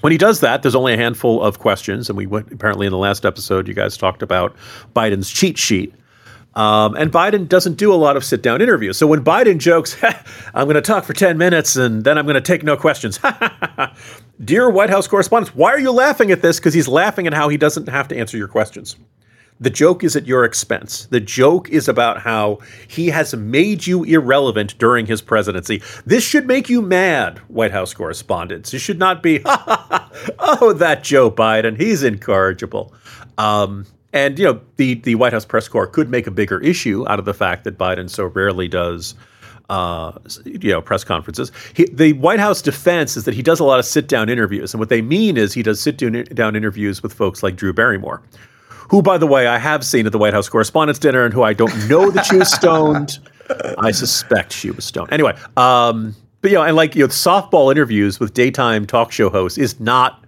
[0.00, 2.08] When he does that, there's only a handful of questions.
[2.08, 4.54] And we went, apparently in the last episode, you guys talked about
[4.94, 5.94] Biden's cheat sheet
[6.58, 8.98] um, and Biden doesn't do a lot of sit down interviews.
[8.98, 9.96] So when Biden jokes,
[10.54, 13.20] I'm going to talk for 10 minutes and then I'm going to take no questions.
[14.44, 16.58] Dear White House correspondents, why are you laughing at this?
[16.58, 18.96] Because he's laughing at how he doesn't have to answer your questions.
[19.60, 21.06] The joke is at your expense.
[21.06, 25.80] The joke is about how he has made you irrelevant during his presidency.
[26.06, 28.72] This should make you mad, White House correspondents.
[28.72, 32.92] You should not be, oh, that Joe Biden, he's incorrigible.
[33.36, 37.06] Um, and you know, the the White House press corps could make a bigger issue
[37.08, 39.14] out of the fact that Biden so rarely does
[39.68, 40.12] uh,
[40.44, 41.52] you know, press conferences.
[41.74, 44.72] He, the White House defense is that he does a lot of sit down interviews,
[44.72, 45.98] and what they mean is he does sit
[46.34, 48.22] down interviews with folks like Drew Barrymore,
[48.88, 51.42] who, by the way, I have seen at the White House Correspondents' Dinner, and who
[51.42, 53.18] I don't know that she was stoned.
[53.78, 55.12] I suspect she was stoned.
[55.12, 59.28] Anyway, um, but you know, and like you know, softball interviews with daytime talk show
[59.28, 60.24] hosts is not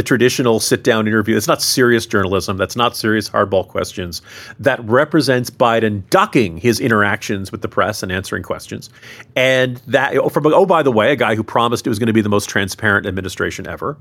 [0.00, 1.36] the traditional sit down interview.
[1.36, 2.56] It's not serious journalism.
[2.56, 4.22] That's not serious hardball questions.
[4.58, 8.88] That represents Biden ducking his interactions with the press and answering questions.
[9.36, 12.14] And that, from, oh, by the way, a guy who promised it was going to
[12.14, 13.98] be the most transparent administration ever.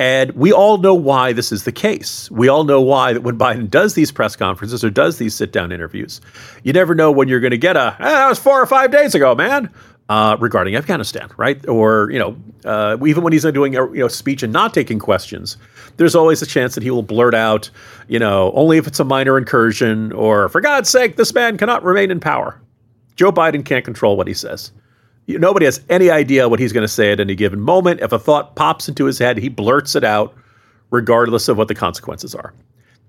[0.00, 2.28] And we all know why this is the case.
[2.32, 5.52] We all know why that when Biden does these press conferences or does these sit
[5.52, 6.20] down interviews,
[6.64, 8.90] you never know when you're going to get a, ah, that was four or five
[8.90, 9.72] days ago, man
[10.10, 11.66] uh, regarding Afghanistan, right?
[11.68, 14.98] Or you know, uh, even when he's doing a you know speech and not taking
[14.98, 15.56] questions,
[15.98, 17.70] there's always a chance that he will blurt out,
[18.08, 21.84] you know, only if it's a minor incursion, or for God's sake, this man cannot
[21.84, 22.60] remain in power.
[23.14, 24.72] Joe Biden can't control what he says.
[25.28, 28.00] Nobody has any idea what he's going to say at any given moment.
[28.00, 30.34] If a thought pops into his head, he blurts it out,
[30.90, 32.52] regardless of what the consequences are.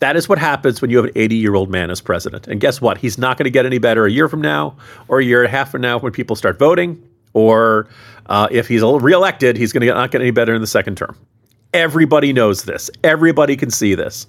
[0.01, 2.47] That is what happens when you have an 80 year old man as president.
[2.47, 2.97] And guess what?
[2.97, 4.75] He's not going to get any better a year from now
[5.07, 7.01] or a year and a half from now when people start voting.
[7.33, 7.87] Or
[8.25, 11.15] uh, if he's reelected, he's going to not get any better in the second term.
[11.73, 12.89] Everybody knows this.
[13.03, 14.25] Everybody can see this.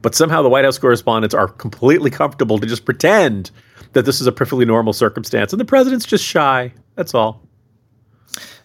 [0.00, 3.50] But somehow the White House correspondents are completely comfortable to just pretend
[3.94, 5.52] that this is a perfectly normal circumstance.
[5.52, 6.72] And the president's just shy.
[6.94, 7.45] That's all.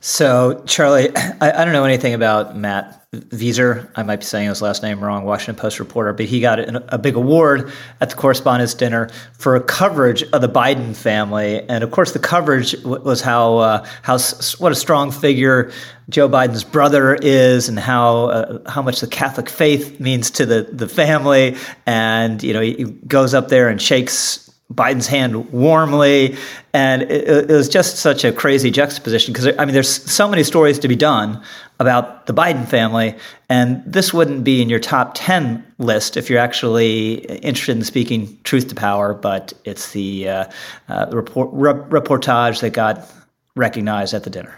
[0.03, 3.87] So, Charlie, I, I, don't know anything about Matt Viser.
[3.95, 6.95] I might be saying his last name wrong, Washington Post reporter, but he got a,
[6.95, 11.61] a big award at the Correspondents' Dinner for coverage of the Biden family.
[11.69, 14.17] And of course, the coverage was how, uh, how
[14.57, 15.71] what a strong figure
[16.09, 20.63] Joe Biden's brother is and how, uh, how much the Catholic faith means to the,
[20.63, 21.57] the family.
[21.85, 26.37] And, you know, he goes up there and shakes Biden's hand warmly,
[26.73, 30.43] and it, it, was just such a crazy juxtaposition because I mean, there's so many
[30.43, 31.41] stories to be done
[31.79, 33.15] about the Biden family,
[33.49, 38.37] and this wouldn't be in your top ten list if you're actually interested in speaking
[38.43, 39.13] truth to power.
[39.13, 40.45] But it's the uh,
[40.87, 43.11] uh, report, re- reportage that got
[43.55, 44.57] recognized at the dinner.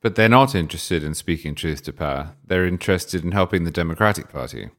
[0.00, 2.32] But they're not interested in speaking truth to power.
[2.46, 4.70] They're interested in helping the Democratic Party.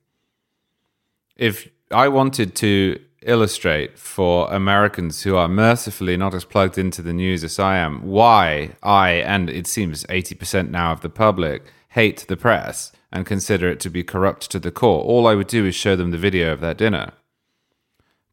[1.37, 7.13] If I wanted to illustrate for Americans who are mercifully not as plugged into the
[7.13, 12.25] news as I am why I, and it seems 80% now of the public, hate
[12.27, 15.03] the press and consider it to be corrupt to the core.
[15.03, 17.11] All I would do is show them the video of that dinner.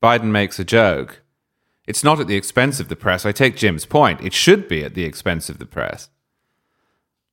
[0.02, 1.22] Biden makes a joke.
[1.86, 3.26] It's not at the expense of the press.
[3.26, 4.20] I take Jim's point.
[4.20, 6.08] It should be at the expense of the press.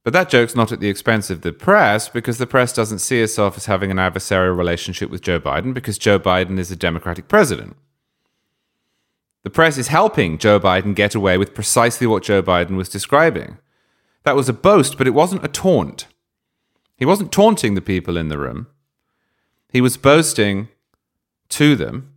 [0.05, 3.21] But that joke's not at the expense of the press because the press doesn't see
[3.21, 7.27] itself as having an adversarial relationship with Joe Biden because Joe Biden is a Democratic
[7.27, 7.75] president.
[9.41, 13.57] The press is helping Joe Biden get away with precisely what Joe Biden was describing.
[14.21, 16.05] That was a boast, but it wasn't a taunt.
[16.97, 18.67] He wasn't taunting the people in the room.
[19.71, 20.67] He was boasting
[21.49, 22.13] to them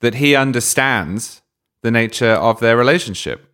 [0.00, 1.42] that he understands
[1.82, 3.46] the nature of their relationship.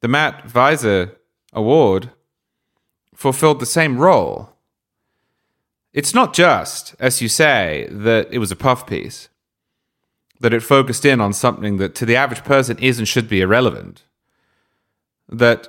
[0.00, 1.14] The Matt Viser
[1.52, 2.10] Award
[3.18, 4.50] fulfilled the same role.
[5.92, 9.28] It's not just, as you say, that it was a puff piece,
[10.38, 13.40] that it focused in on something that to the average person is and should be
[13.40, 14.04] irrelevant,
[15.28, 15.66] that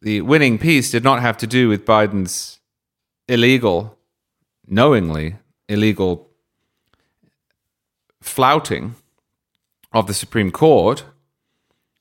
[0.00, 2.60] the winning piece did not have to do with Biden's
[3.28, 3.98] illegal,
[4.66, 5.36] knowingly
[5.68, 6.30] illegal
[8.22, 8.94] flouting
[9.92, 11.04] of the Supreme Court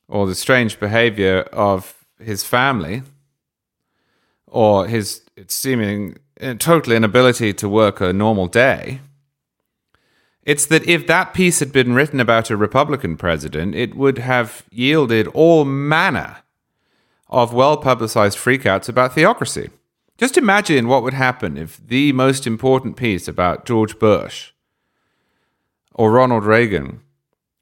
[0.07, 3.03] or the strange behavior of his family
[4.49, 9.01] or his seeming uh, total inability to work a normal day.
[10.43, 14.63] It's that if that piece had been written about a Republican president, it would have
[14.71, 16.37] yielded all manner
[17.27, 19.69] of well publicized freakouts about theocracy.
[20.17, 24.51] Just imagine what would happen if the most important piece about George Bush
[25.93, 27.01] or Ronald Reagan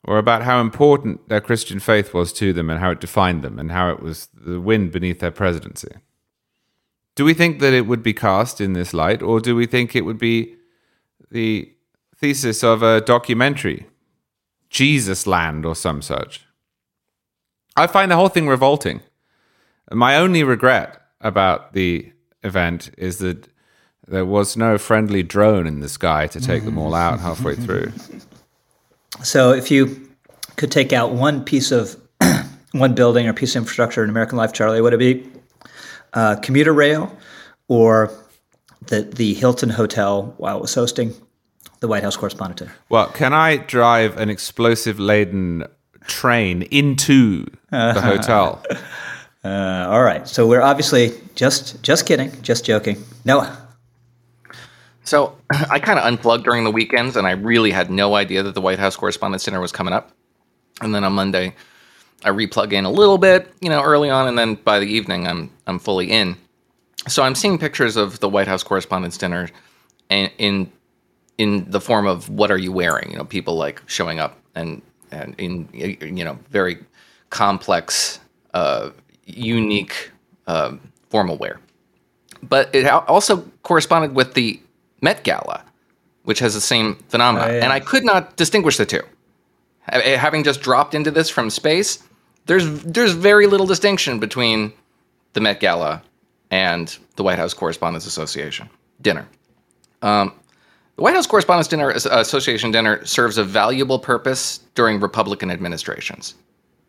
[0.03, 3.59] or about how important their Christian faith was to them and how it defined them
[3.59, 5.91] and how it was the wind beneath their presidency
[7.17, 9.95] do we think that it would be cast in this light, or do we think
[9.95, 10.55] it would be
[11.31, 11.73] the
[12.15, 13.87] thesis of a documentary,
[14.69, 16.45] Jesus Land, or some such?
[17.75, 19.01] I find the whole thing revolting.
[19.91, 22.11] My only regret about the
[22.43, 23.47] event is that
[24.07, 27.93] there was no friendly drone in the sky to take them all out halfway through.
[29.23, 30.07] So, if you
[30.55, 31.99] could take out one piece of
[32.73, 35.27] one building or piece of infrastructure in American life, Charlie, would it be
[36.13, 37.15] uh, commuter rail
[37.67, 38.11] or
[38.87, 41.13] the the Hilton Hotel while it was hosting
[41.79, 42.73] the White House correspondent dinner.
[42.89, 45.65] Well, can I drive an explosive laden
[46.07, 48.63] train into the hotel?
[49.43, 50.27] Uh, all right.
[50.27, 53.03] So we're obviously just just kidding, just joking.
[53.25, 53.65] Noah.
[55.03, 55.37] So
[55.69, 58.61] I kind of unplugged during the weekends, and I really had no idea that the
[58.61, 60.11] White House Correspondents' Dinner was coming up.
[60.81, 61.55] And then on Monday,
[62.23, 65.27] I replug in a little bit, you know, early on, and then by the evening,
[65.27, 66.35] I'm I'm fully in.
[67.07, 69.49] So I'm seeing pictures of the White House Correspondents' Dinner,
[70.09, 70.71] and in
[71.37, 73.11] in the form of what are you wearing?
[73.11, 76.79] You know, people like showing up and and in you know very
[77.29, 78.19] complex,
[78.53, 78.89] uh,
[79.25, 80.11] unique
[80.47, 80.75] uh,
[81.09, 81.59] formal wear.
[82.43, 84.59] But it also corresponded with the
[85.01, 85.63] Met Gala,
[86.23, 87.63] which has the same phenomenon, oh, yeah.
[87.63, 89.01] and I could not distinguish the two.
[89.81, 92.03] Having just dropped into this from space,
[92.47, 94.73] there's there's very little distinction between
[95.33, 96.01] the Met Gala
[96.49, 98.69] and the White House Correspondents Association
[99.01, 99.27] dinner.
[100.01, 100.33] Um,
[100.95, 106.33] the White House Correspondents Dinner Association dinner serves a valuable purpose during Republican administrations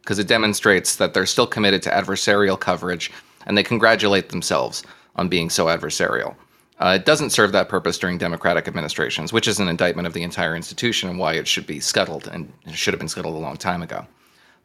[0.00, 3.10] because it demonstrates that they're still committed to adversarial coverage
[3.46, 4.82] and they congratulate themselves
[5.16, 6.34] on being so adversarial.
[6.78, 10.22] Uh, it doesn't serve that purpose during Democratic administrations, which is an indictment of the
[10.22, 13.56] entire institution and why it should be scuttled and should have been scuttled a long
[13.56, 14.06] time ago.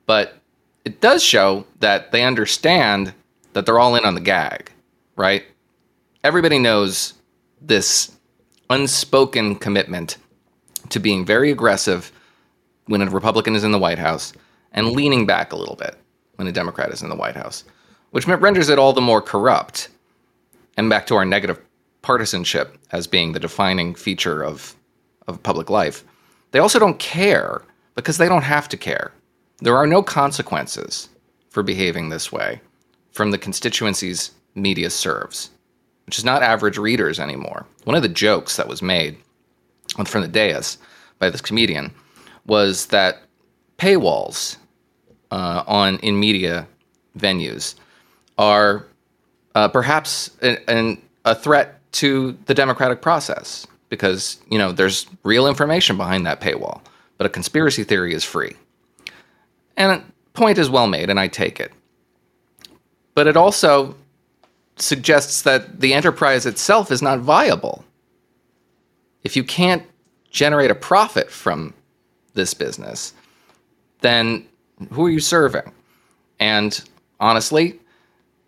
[0.06, 0.43] But
[0.86, 3.14] it does show that they understand
[3.54, 4.72] that they're all in on the gag,
[5.16, 5.44] right?
[6.24, 7.14] Everybody knows
[7.62, 8.12] this
[8.70, 10.18] unspoken commitment
[10.90, 12.12] to being very aggressive
[12.88, 14.34] when a Republican is in the White House
[14.74, 15.96] and leaning back a little bit
[16.36, 17.64] when a Democrat is in the White House.
[18.12, 19.90] which renders it all the more corrupt.
[20.78, 21.60] And back to our negative
[22.04, 24.76] partisanship as being the defining feature of,
[25.28, 26.04] of public life.
[26.52, 27.64] They also don't care
[27.96, 29.12] because they don't have to care.
[29.60, 31.10] There are no consequences
[31.50, 32.60] for behaving this way
[33.12, 35.52] from the constituencies media serves,
[36.06, 37.66] which is not average readers anymore.
[37.84, 39.18] One of the jokes that was made
[40.06, 40.78] from the dais
[41.20, 41.94] by this comedian
[42.46, 43.24] was that
[43.78, 44.58] paywalls
[45.32, 46.68] uh, on in media
[47.18, 47.76] venues
[48.38, 48.86] are
[49.56, 55.48] uh, perhaps an, an, a threat to the democratic process because you know there's real
[55.48, 56.82] information behind that paywall,
[57.18, 58.54] but a conspiracy theory is free.
[59.78, 60.04] And
[60.34, 61.72] point is well made, and I take it.
[63.14, 63.96] But it also
[64.78, 67.86] suggests that the enterprise itself is not viable.
[69.24, 69.84] If you can't
[70.32, 71.74] generate a profit from
[72.34, 73.14] this business,
[74.02, 74.46] then
[74.92, 75.72] who are you serving?
[76.40, 76.84] And
[77.20, 77.80] honestly,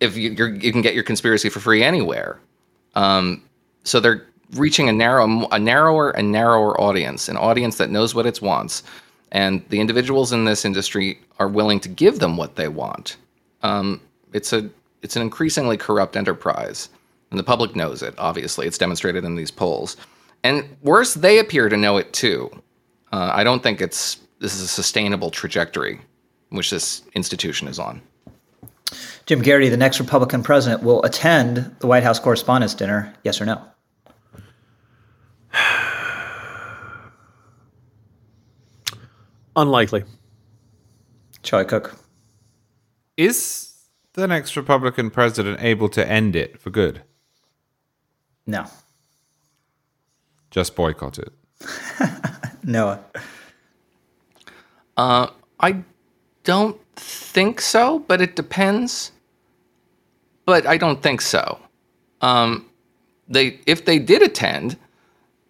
[0.00, 2.38] if you, you can get your conspiracy for free anywhere,
[2.94, 3.42] um,
[3.84, 8.26] so they're reaching a narrow, a narrower and narrower audience, an audience that knows what
[8.26, 8.82] it wants,
[9.32, 13.16] and the individuals in this industry are willing to give them what they want.
[13.62, 14.00] Um,
[14.32, 14.68] it's a
[15.02, 16.88] it's an increasingly corrupt enterprise,
[17.30, 18.14] and the public knows it.
[18.18, 19.96] Obviously, it's demonstrated in these polls,
[20.44, 22.50] and worse, they appear to know it too.
[23.12, 26.00] Uh, I don't think it's this is a sustainable trajectory
[26.50, 28.00] which this institution is on.
[29.26, 33.46] Jim Geraghty, the next Republican president, will attend the White House Correspondents' Dinner, yes or
[33.46, 33.60] no?
[39.56, 40.04] Unlikely.
[41.42, 41.98] Charlie Cooke.
[43.16, 43.72] Is
[44.12, 47.02] the next Republican president able to end it for good?
[48.46, 48.66] No.
[50.50, 51.32] Just boycott it.
[52.62, 53.00] Noah.
[54.96, 55.28] Uh,
[55.60, 55.82] I
[56.44, 59.12] don't think so, but it depends.
[60.44, 61.58] But I don't think so.
[62.20, 62.66] Um,
[63.28, 64.76] they, if they did attend,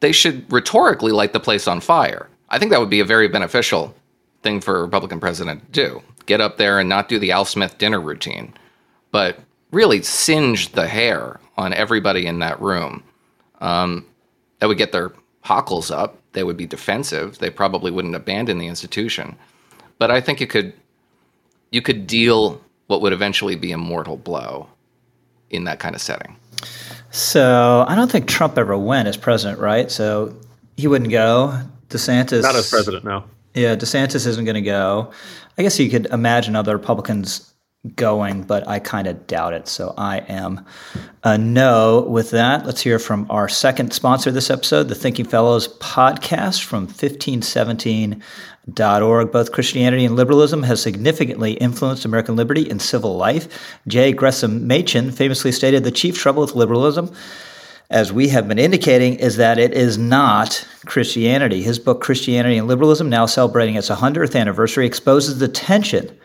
[0.00, 2.28] they should rhetorically light the place on fire.
[2.48, 3.94] I think that would be a very beneficial
[4.42, 6.02] thing for a Republican president to do.
[6.26, 8.52] Get up there and not do the Al Smith dinner routine,
[9.10, 9.38] but
[9.70, 13.02] really singe the hair on everybody in that room.
[13.60, 14.06] Um,
[14.58, 15.12] that would get their
[15.44, 16.18] hockles up.
[16.32, 17.38] They would be defensive.
[17.38, 19.36] They probably wouldn't abandon the institution.
[19.98, 20.72] But I think you could
[21.70, 24.68] you could deal what would eventually be a mortal blow
[25.50, 26.36] in that kind of setting.
[27.10, 29.90] So I don't think Trump ever went as president, right?
[29.90, 30.36] So
[30.76, 31.60] he wouldn't go.
[31.88, 33.22] DeSantis not as president, no.
[33.54, 35.12] Yeah, DeSantis isn't going to go.
[35.56, 37.54] I guess you could imagine other Republicans
[37.94, 39.68] going, but I kind of doubt it.
[39.68, 40.64] So I am
[41.22, 42.66] a no with that.
[42.66, 49.32] Let's hear from our second sponsor this episode, the Thinking Fellows podcast from 1517.org.
[49.32, 53.78] Both Christianity and liberalism has significantly influenced American liberty and civil life.
[53.86, 54.12] J.
[54.12, 57.14] Gresham Machen famously stated the chief trouble with liberalism
[57.90, 61.62] as we have been indicating, is that it is not Christianity.
[61.62, 66.16] His book, Christianity and Liberalism, now celebrating its 100th anniversary, exposes the tension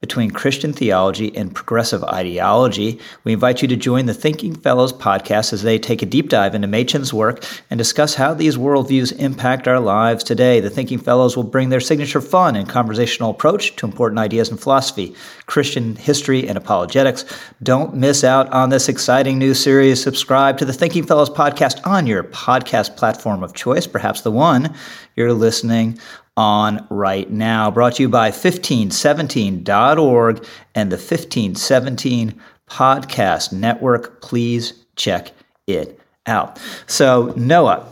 [0.00, 2.98] between Christian theology and progressive ideology.
[3.24, 6.54] We invite you to join the Thinking Fellows podcast as they take a deep dive
[6.54, 10.60] into Machen's work and discuss how these worldviews impact our lives today.
[10.60, 14.56] The Thinking Fellows will bring their signature fun and conversational approach to important ideas in
[14.56, 17.26] philosophy, Christian history, and apologetics.
[17.62, 20.02] Don't miss out on this exciting new series.
[20.02, 24.74] Subscribe to the Thinking Fellows podcast on your podcast platform of choice, perhaps the one
[25.14, 25.98] you're listening
[26.40, 27.70] on right now.
[27.70, 34.22] Brought to you by 1517.org and the 1517 Podcast Network.
[34.22, 35.32] Please check
[35.66, 36.58] it out.
[36.86, 37.86] So, Noah,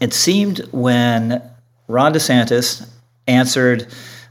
[0.00, 1.42] it seemed when
[1.88, 2.88] Ron DeSantis
[3.26, 3.86] answered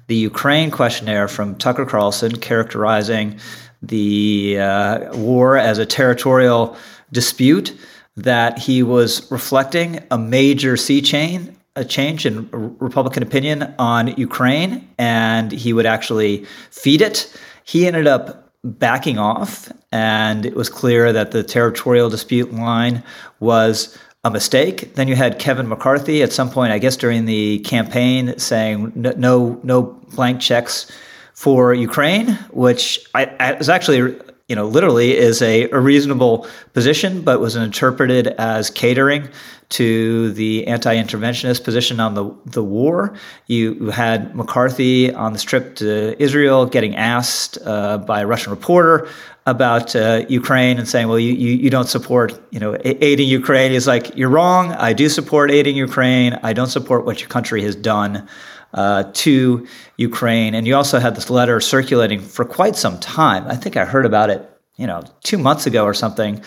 [0.07, 3.39] the Ukraine questionnaire from Tucker Carlson, characterizing
[3.83, 6.75] the uh, war as a territorial
[7.11, 7.79] dispute,
[8.15, 12.49] that he was reflecting a major sea change a change in
[12.79, 17.33] Republican opinion on Ukraine and he would actually feed it.
[17.63, 23.03] He ended up backing off, and it was clear that the territorial dispute line
[23.39, 24.95] was a mistake.
[24.95, 29.59] Then you had Kevin McCarthy at some point, I guess during the campaign, saying no,
[29.63, 29.83] no
[30.15, 30.91] blank checks
[31.33, 37.21] for Ukraine, which I, I was actually you know, literally is a, a, reasonable position,
[37.21, 39.27] but was interpreted as catering
[39.69, 43.13] to the anti-interventionist position on the the war.
[43.47, 49.09] You had McCarthy on the trip to Israel getting asked uh, by a Russian reporter
[49.47, 53.71] about uh, Ukraine and saying, well, you, you, you don't support, you know, aiding Ukraine.
[53.71, 54.73] He's like, you're wrong.
[54.73, 56.37] I do support aiding Ukraine.
[56.43, 58.27] I don't support what your country has done
[58.73, 60.53] uh, to Ukraine.
[60.53, 63.47] And you also had this letter circulating for quite some time.
[63.47, 66.43] I think I heard about it, you know, two months ago or something,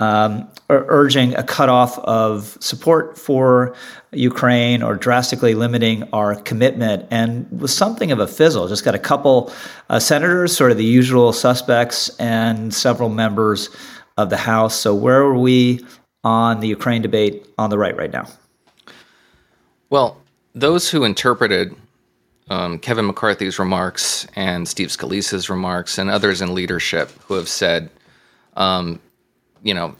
[0.00, 3.74] um, urging a cutoff of support for
[4.12, 8.66] Ukraine or drastically limiting our commitment, and was something of a fizzle.
[8.66, 9.52] Just got a couple
[9.90, 13.68] uh, senators, sort of the usual suspects, and several members
[14.16, 14.74] of the House.
[14.74, 15.84] So, where are we
[16.24, 18.26] on the Ukraine debate on the right right now?
[19.90, 20.16] Well,
[20.54, 21.74] those who interpreted
[22.48, 27.90] um, Kevin McCarthy's remarks and Steve Scalise's remarks and others in leadership who have said,
[28.56, 29.00] um,
[29.62, 29.94] you know,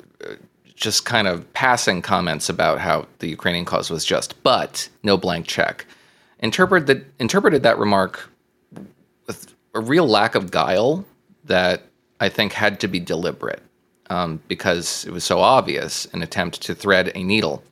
[0.80, 5.46] just kind of passing comments about how the Ukrainian cause was just, but no blank
[5.46, 5.86] check.
[6.38, 8.30] Interpreted that, interpreted that remark
[9.26, 11.04] with a real lack of guile
[11.44, 11.82] that
[12.18, 13.62] I think had to be deliberate
[14.08, 17.62] um, because it was so obvious an attempt to thread a needle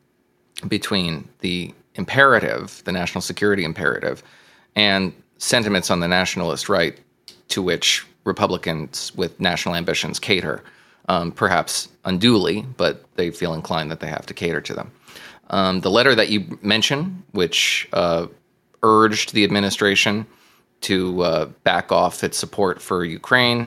[0.69, 4.23] between the imperative, the national security imperative,
[4.77, 6.99] and sentiments on the nationalist right
[7.49, 10.63] to which Republicans with national ambitions cater
[11.09, 14.91] um, perhaps unduly, but they feel inclined that they have to cater to them.
[15.51, 18.27] Um, the letter that you mentioned, which uh,
[18.83, 20.27] urged the administration
[20.83, 23.67] to uh, back off its support for Ukraine,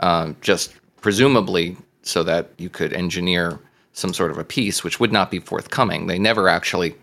[0.00, 3.58] um, just presumably so that you could engineer
[3.92, 6.06] some sort of a peace, which would not be forthcoming.
[6.06, 6.94] They never actually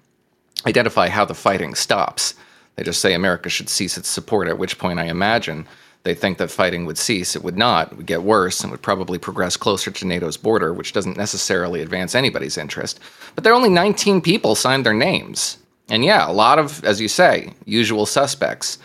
[0.66, 2.34] identify how the fighting stops.
[2.76, 5.68] They just say America should cease its support, at which point I imagine
[6.08, 7.36] they think that fighting would cease.
[7.36, 7.92] It would not.
[7.92, 11.82] It would get worse and would probably progress closer to NATO's border, which doesn't necessarily
[11.82, 13.02] advance anybody's interest.
[13.36, 15.58] But there are only 19 people signed their names.
[15.90, 18.78] And yeah, a lot of, as you say, usual suspects.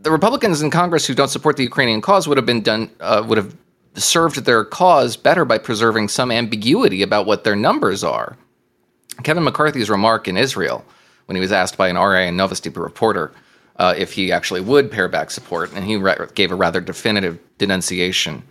[0.00, 3.22] The Republicans in Congress who don't support the Ukrainian cause would have been done, uh,
[3.28, 3.54] would have
[3.94, 8.38] served their cause better by preserving some ambiguity about what their numbers are.
[9.22, 10.82] Kevin McCarthy's remark in Israel,
[11.26, 13.32] when he was asked by an RIA Novosti reporter
[13.76, 17.38] uh, if he actually would pare back support, and he re- gave a rather definitive
[17.58, 18.42] denunciation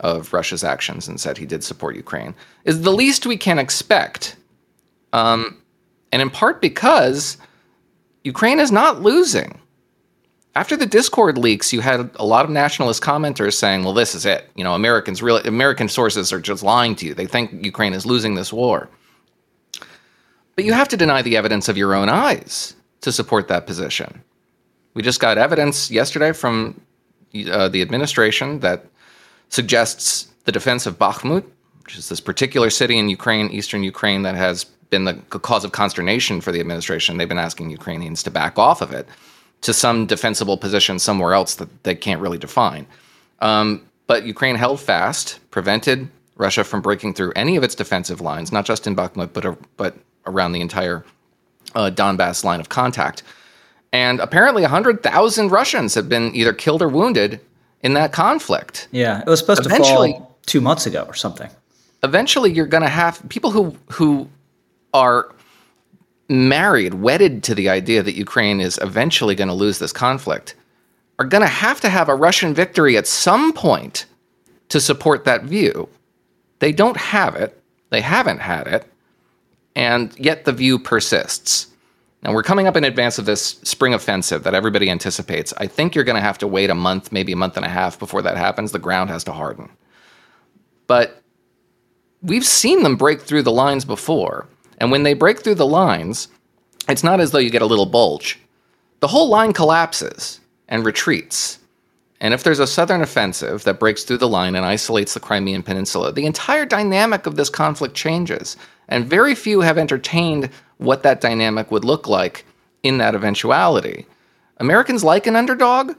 [0.00, 4.36] of Russia's actions and said he did support Ukraine, is the least we can expect.
[5.12, 5.60] Um,
[6.12, 7.38] and in part because
[8.24, 9.58] Ukraine is not losing.
[10.54, 14.24] After the Discord leaks, you had a lot of nationalist commenters saying, "Well, this is
[14.24, 14.50] it.
[14.54, 17.14] You know, Americans really American sources are just lying to you.
[17.14, 18.88] They think Ukraine is losing this war."
[20.54, 24.22] But you have to deny the evidence of your own eyes to support that position.
[24.96, 26.80] We just got evidence yesterday from
[27.34, 28.86] uh, the administration that
[29.50, 31.44] suggests the defense of Bakhmut,
[31.84, 35.12] which is this particular city in Ukraine, eastern Ukraine, that has been the
[35.50, 37.18] cause of consternation for the administration.
[37.18, 39.06] They've been asking Ukrainians to back off of it
[39.60, 42.86] to some defensible position somewhere else that they can't really define.
[43.40, 48.50] Um, but Ukraine held fast, prevented Russia from breaking through any of its defensive lines,
[48.50, 49.94] not just in Bakhmut, but, but
[50.24, 51.04] around the entire
[51.74, 53.22] uh, Donbass line of contact.
[53.96, 57.40] And apparently, 100,000 Russians have been either killed or wounded
[57.80, 58.88] in that conflict.
[58.92, 61.48] Yeah, it was supposed eventually, to fall two months ago or something.
[62.02, 64.28] Eventually, you're going to have people who who
[64.92, 65.34] are
[66.28, 70.54] married, wedded to the idea that Ukraine is eventually going to lose this conflict,
[71.18, 74.04] are going to have to have a Russian victory at some point
[74.68, 75.88] to support that view.
[76.58, 77.58] They don't have it.
[77.88, 78.92] They haven't had it.
[79.74, 81.68] And yet the view persists.
[82.22, 85.52] Now we're coming up in advance of this spring offensive that everybody anticipates.
[85.58, 87.68] I think you're going to have to wait a month, maybe a month and a
[87.68, 88.72] half before that happens.
[88.72, 89.70] The ground has to harden.
[90.86, 91.22] But
[92.22, 94.48] we've seen them break through the lines before.
[94.78, 96.28] And when they break through the lines,
[96.88, 98.38] it's not as though you get a little bulge.
[99.00, 101.58] The whole line collapses and retreats.
[102.20, 105.62] And if there's a southern offensive that breaks through the line and isolates the Crimean
[105.62, 108.56] Peninsula, the entire dynamic of this conflict changes.
[108.88, 110.48] And very few have entertained
[110.78, 112.44] what that dynamic would look like
[112.82, 114.06] in that eventuality.
[114.58, 115.92] Americans like an underdog.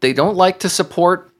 [0.00, 1.30] They don't like to support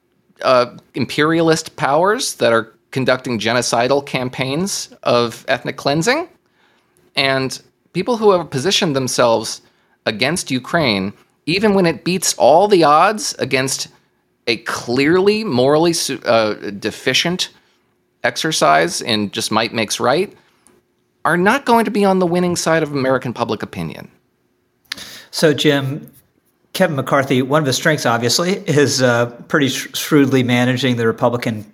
[0.43, 6.29] uh, imperialist powers that are conducting genocidal campaigns of ethnic cleansing.
[7.15, 7.61] And
[7.93, 9.63] people who have positioned themselves
[10.05, 11.13] against Ukraine,
[11.47, 13.89] even when it beats all the odds against
[14.47, 15.95] a clearly morally
[16.25, 17.51] uh, deficient
[18.23, 20.33] exercise in just might makes right,
[21.27, 24.09] are not going to be on the winning side of American public opinion.
[25.33, 26.11] So, Jim,
[26.73, 31.71] Kevin McCarthy, one of his strengths, obviously, is uh, pretty shrewdly managing the Republican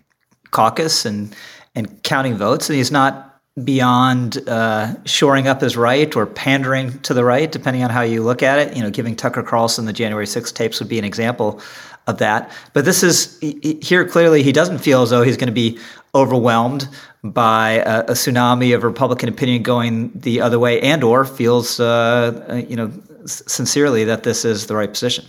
[0.50, 1.36] caucus and
[1.74, 7.14] and counting votes, and he's not beyond uh, shoring up his right or pandering to
[7.14, 8.74] the right, depending on how you look at it.
[8.76, 11.60] You know, giving Tucker Carlson the January 6th tapes would be an example
[12.06, 12.50] of that.
[12.72, 15.78] But this is here clearly he doesn't feel as though he's going to be
[16.14, 16.88] overwhelmed
[17.24, 22.44] by a, a tsunami of Republican opinion going the other way, and or feels uh,
[22.48, 22.92] uh you know
[23.26, 25.24] sincerely that this is the right position.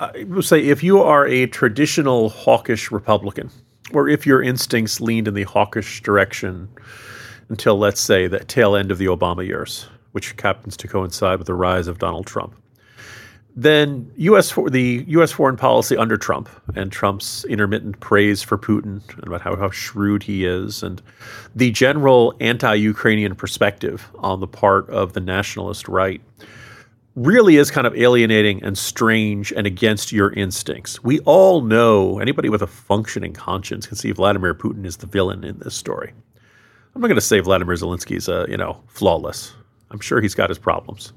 [0.00, 3.50] I will say if you are a traditional hawkish Republican,
[3.92, 6.68] or if your instincts leaned in the hawkish direction
[7.48, 11.46] until, let's say, the tail end of the Obama years, which happens to coincide with
[11.46, 12.54] the rise of Donald Trump,
[13.56, 14.50] then U.S.
[14.50, 15.30] For, the U.S.
[15.30, 20.24] foreign policy under Trump and Trump's intermittent praise for Putin and about how, how shrewd
[20.24, 21.00] he is, and
[21.54, 26.20] the general anti-Ukrainian perspective on the part of the nationalist right
[27.14, 31.04] really is kind of alienating and strange and against your instincts.
[31.04, 35.44] We all know, anybody with a functioning conscience can see Vladimir Putin is the villain
[35.44, 36.12] in this story.
[36.94, 39.54] I'm not going to say Vladimir Zelensky is, uh, you know, flawless.
[39.92, 41.12] I'm sure he's got his problems.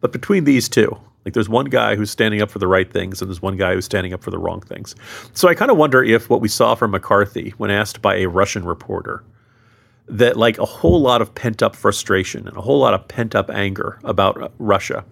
[0.00, 3.20] But between these two, like there's one guy who's standing up for the right things
[3.20, 4.94] and there's one guy who's standing up for the wrong things.
[5.34, 8.26] So I kind of wonder if what we saw from McCarthy when asked by a
[8.26, 9.22] Russian reporter
[10.08, 13.34] that like a whole lot of pent up frustration and a whole lot of pent
[13.34, 15.04] up anger about uh, Russia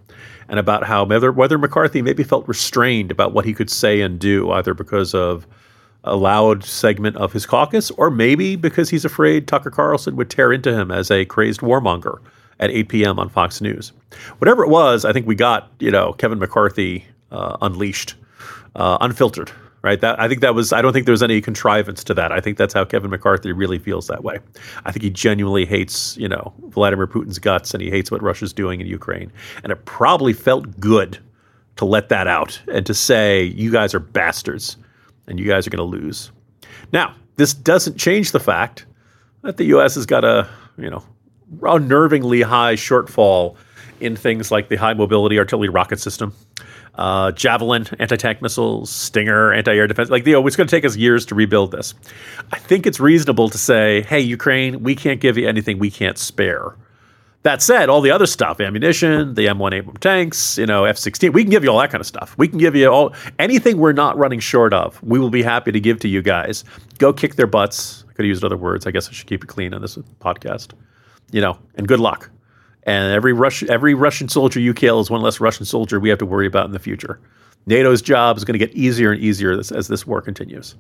[0.48, 4.18] and about how whether, whether McCarthy maybe felt restrained about what he could say and
[4.18, 5.46] do, either because of
[6.04, 10.52] a loud segment of his caucus or maybe because he's afraid Tucker Carlson would tear
[10.52, 12.18] into him as a crazed warmonger
[12.60, 13.18] at 8 p.m.
[13.18, 13.92] on Fox News.
[14.38, 18.14] Whatever it was, I think we got, you know, Kevin McCarthy uh, unleashed,
[18.74, 19.52] uh, unfiltered
[19.82, 20.00] right?
[20.00, 22.32] That I think that was I don't think there's any contrivance to that.
[22.32, 24.38] I think that's how Kevin McCarthy really feels that way.
[24.84, 28.52] I think he genuinely hates, you know, Vladimir Putin's guts and he hates what Russia's
[28.52, 29.32] doing in Ukraine.
[29.62, 31.18] And it probably felt good
[31.76, 34.76] to let that out and to say you guys are bastards
[35.26, 36.32] and you guys are going to lose.
[36.92, 38.84] Now, this doesn't change the fact
[39.42, 41.04] that the US has got a, you know,
[41.60, 43.56] unnervingly high shortfall
[44.00, 46.32] in things like the high mobility artillery rocket system
[46.98, 50.10] uh, Javelin anti-tank missiles, Stinger anti-air defense.
[50.10, 51.94] Like, you know, it's going to take us years to rebuild this.
[52.52, 56.18] I think it's reasonable to say, hey, Ukraine, we can't give you anything we can't
[56.18, 56.74] spare.
[57.44, 61.50] That said, all the other stuff, ammunition, the M1 tanks, you know, F-16, we can
[61.50, 62.36] give you all that kind of stuff.
[62.36, 65.00] We can give you all anything we're not running short of.
[65.04, 66.64] We will be happy to give to you guys.
[66.98, 68.04] Go kick their butts.
[68.08, 68.88] I could have used other words.
[68.88, 70.72] I guess I should keep it clean on this podcast.
[71.30, 72.30] You know, and good luck.
[72.84, 76.18] And every Russian every Russian soldier you kill is one less Russian soldier we have
[76.18, 77.20] to worry about in the future.
[77.66, 80.74] NATO's job is going to get easier and easier as, as this war continues.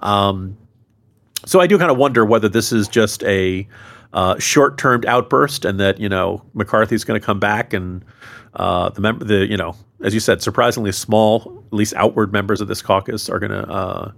[0.00, 0.56] Um,
[1.46, 3.66] so I do kind of wonder whether this is just a
[4.12, 8.04] uh, short-term outburst, and that you know McCarthy's going to come back, and
[8.54, 12.60] uh, the member, the you know, as you said, surprisingly small, at least outward members
[12.60, 14.12] of this caucus are going to uh,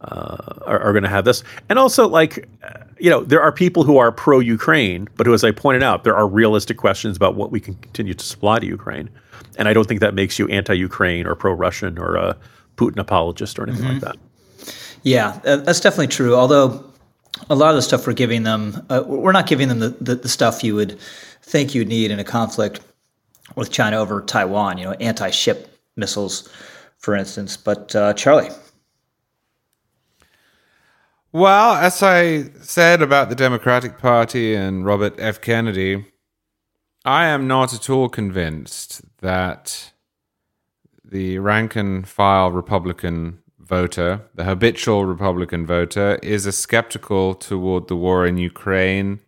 [0.00, 1.42] uh, are, are going to have this.
[1.68, 2.48] And also, like,
[2.98, 6.04] you know, there are people who are pro Ukraine, but who, as I pointed out,
[6.04, 9.10] there are realistic questions about what we can continue to supply to Ukraine.
[9.58, 12.36] And I don't think that makes you anti Ukraine or pro Russian or a
[12.76, 13.92] Putin apologist or anything mm-hmm.
[13.94, 14.16] like that.
[15.02, 16.34] Yeah, uh, that's definitely true.
[16.34, 16.84] Although
[17.48, 20.16] a lot of the stuff we're giving them, uh, we're not giving them the, the,
[20.16, 20.98] the stuff you would
[21.42, 22.80] think you'd need in a conflict
[23.54, 26.48] with China over Taiwan, you know, anti ship missiles,
[26.98, 27.56] for instance.
[27.56, 28.50] But uh, Charlie.
[31.36, 35.38] Well, as I said about the Democratic Party and Robert F.
[35.38, 36.06] Kennedy,
[37.04, 39.92] I am not at all convinced that
[41.04, 47.96] the rank and file Republican voter, the habitual Republican voter, is as skeptical toward the
[47.96, 49.20] war in Ukraine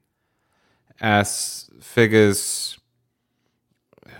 [1.02, 2.78] as figures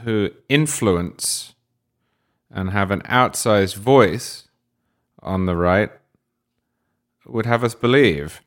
[0.05, 1.55] who influence
[2.51, 4.47] and have an outsized voice
[5.23, 5.91] on the right
[7.29, 8.43] would have us believe.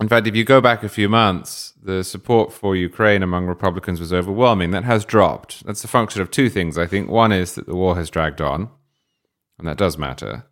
[0.00, 4.00] In fact, if you go back a few months, the support for Ukraine among Republicans
[4.00, 4.70] was overwhelming.
[4.70, 5.64] That has dropped.
[5.64, 7.10] That's a function of two things, I think.
[7.10, 8.70] One is that the war has dragged on,
[9.58, 10.44] and that does matter.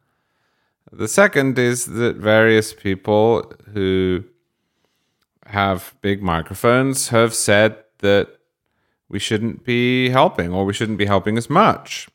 [0.92, 4.24] The second is that various people who
[5.46, 8.36] have big microphones have said that
[9.08, 12.08] we shouldn't be helping or we shouldn't be helping as much.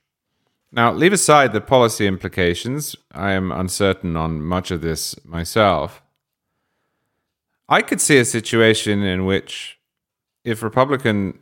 [0.71, 2.95] Now, leave aside the policy implications.
[3.11, 6.01] I am uncertain on much of this myself.
[7.67, 9.79] I could see a situation in which,
[10.43, 11.39] if Republican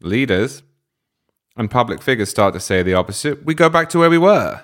[0.00, 0.62] leaders
[1.56, 4.62] and public figures start to say the opposite, we go back to where we were.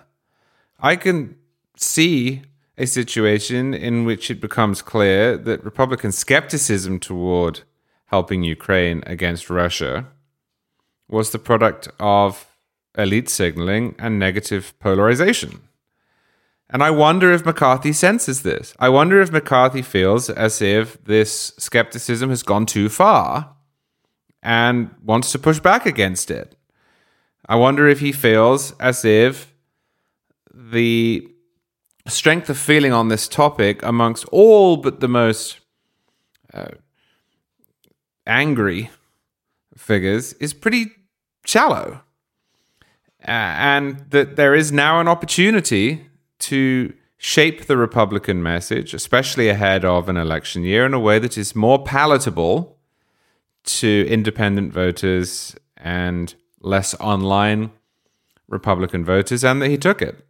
[0.81, 1.37] I can
[1.77, 2.43] see
[2.79, 7.63] a situation in which it becomes clear that Republican skepticism toward
[8.07, 10.07] helping Ukraine against Russia
[11.09, 12.48] was the product of
[12.99, 15.63] elite signaling and negative polarization.
[16.71, 18.75] And I wonder if McCarthy senses this.
[18.79, 23.55] I wonder if McCarthy feels as if this skepticism has gone too far
[24.43, 26.57] and wants to push back against it.
[27.49, 29.55] I wonder if he feels as if
[30.53, 31.27] the
[32.07, 35.61] strength of feeling on this topic amongst all but the most
[36.53, 36.69] uh,
[38.27, 38.91] angry
[39.77, 40.87] figures is pretty
[41.45, 42.03] shallow.
[43.27, 46.07] Uh, and that there is now an opportunity
[46.39, 51.37] to shape the Republican message, especially ahead of an election year, in a way that
[51.37, 52.77] is more palatable
[53.65, 57.71] to independent voters and less online
[58.49, 60.25] Republican voters, and that he took it.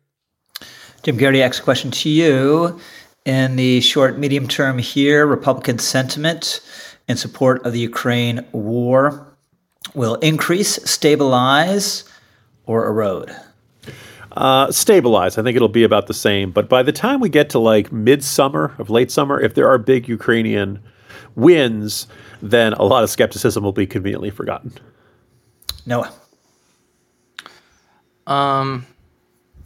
[1.02, 2.80] Jim Geraghty asks a question to you.
[3.24, 6.60] In the short, medium term here, Republican sentiment
[7.08, 9.26] in support of the Ukraine war
[9.94, 12.04] will increase, stabilize,
[12.68, 13.34] or erode?
[14.32, 15.38] Uh, stabilize.
[15.38, 16.52] I think it'll be about the same.
[16.52, 19.78] But by the time we get to like midsummer of late summer, if there are
[19.78, 20.78] big Ukrainian
[21.34, 22.06] wins,
[22.40, 24.72] then a lot of skepticism will be conveniently forgotten.
[25.86, 26.12] Noah.
[28.26, 28.86] Um,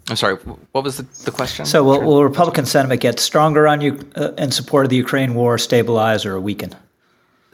[0.09, 0.36] I'm sorry.
[0.36, 1.66] What was the, the question?
[1.66, 5.34] So, will, will Republican sentiment get stronger on you uh, in support of the Ukraine
[5.34, 6.74] war, stabilize, or weaken?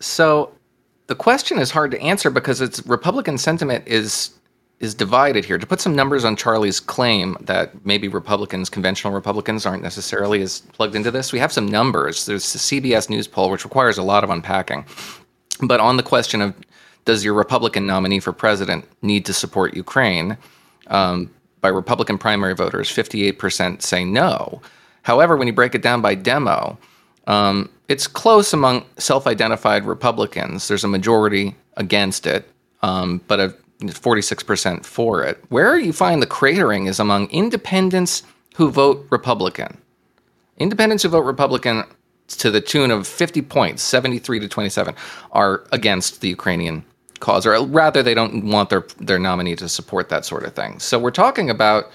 [0.01, 0.53] So,
[1.07, 4.38] the question is hard to answer because it's Republican sentiment is
[4.80, 5.58] is divided here.
[5.58, 10.60] To put some numbers on Charlie's claim that maybe Republicans, conventional Republicans, aren't necessarily as
[10.72, 12.26] plugged into this, we have some numbers.
[12.26, 14.84] There's the CBS News poll, which requires a lot of unpacking.
[15.62, 16.54] But on the question of
[17.04, 20.36] does your Republican nominee for president need to support Ukraine,
[20.88, 24.60] um, by Republican primary voters, 58% say no.
[25.02, 26.78] However, when you break it down by demo,
[27.26, 30.68] um, it's close among self identified Republicans.
[30.68, 32.48] There's a majority against it,
[32.82, 35.42] um, but a 46% for it.
[35.48, 38.22] Where you find the cratering is among independents
[38.56, 39.78] who vote Republican.
[40.56, 41.84] Independents who vote Republican
[42.28, 44.94] to the tune of 50 points, 73 to 27,
[45.32, 46.84] are against the Ukrainian
[47.20, 50.78] cause, or rather, they don't want their, their nominee to support that sort of thing.
[50.78, 51.90] So we're talking about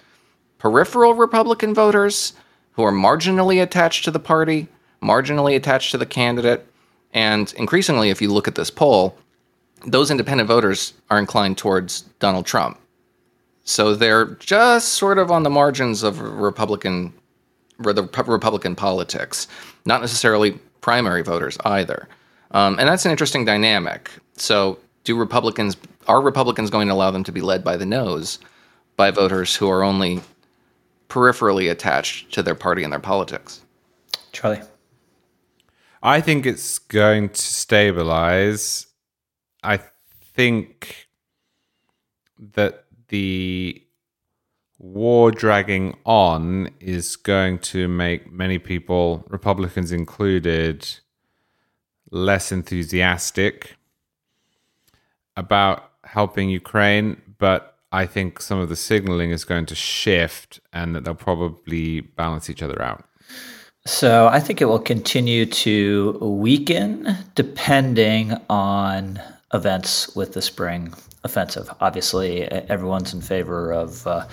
[0.57, 2.33] peripheral Republican voters
[2.73, 4.67] who are marginally attached to the party,
[5.01, 6.65] marginally attached to the candidate.
[7.13, 9.17] And increasingly, if you look at this poll,
[9.85, 12.79] those independent voters are inclined towards Donald Trump.
[13.63, 17.13] So they're just sort of on the margins of Republican,
[17.79, 19.47] the Republican politics,
[19.85, 22.07] not necessarily primary voters either.
[22.51, 24.11] Um, and that's an interesting dynamic.
[24.35, 25.75] So, do Republicans
[26.07, 28.39] are Republicans going to allow them to be led by the nose
[28.95, 30.21] by voters who are only
[31.09, 33.61] peripherally attached to their party and their politics?
[34.31, 34.61] Charlie,
[36.01, 38.87] I think it's going to stabilize
[39.63, 39.79] I
[40.35, 41.07] think
[42.37, 43.81] that the
[44.79, 50.87] war dragging on is going to make many people, Republicans included,
[52.11, 53.75] less enthusiastic
[55.37, 60.95] about helping Ukraine, but I think some of the signaling is going to shift and
[60.95, 63.05] that they'll probably balance each other out.
[63.85, 69.21] So I think it will continue to weaken depending on
[69.53, 70.93] events with the spring
[71.23, 71.69] offensive.
[71.79, 74.27] Obviously, everyone's in favor of uh,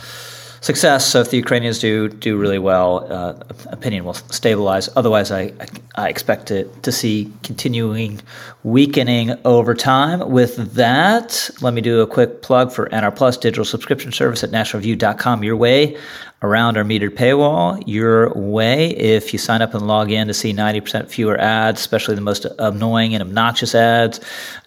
[0.60, 1.06] success.
[1.06, 3.34] So if the Ukrainians do do really well, uh,
[3.66, 4.88] opinion will stabilize.
[4.96, 5.52] Otherwise, I,
[5.94, 8.20] I expect to, to see continuing
[8.62, 10.30] weakening over time.
[10.30, 14.50] With that, let me do a quick plug for NR Plus digital subscription service at
[14.50, 15.44] nationalreview.com.
[15.44, 15.96] Your way
[16.42, 20.52] around our metered paywall your way if you sign up and log in to see
[20.52, 24.20] 90% fewer ads, especially the most annoying and obnoxious ads,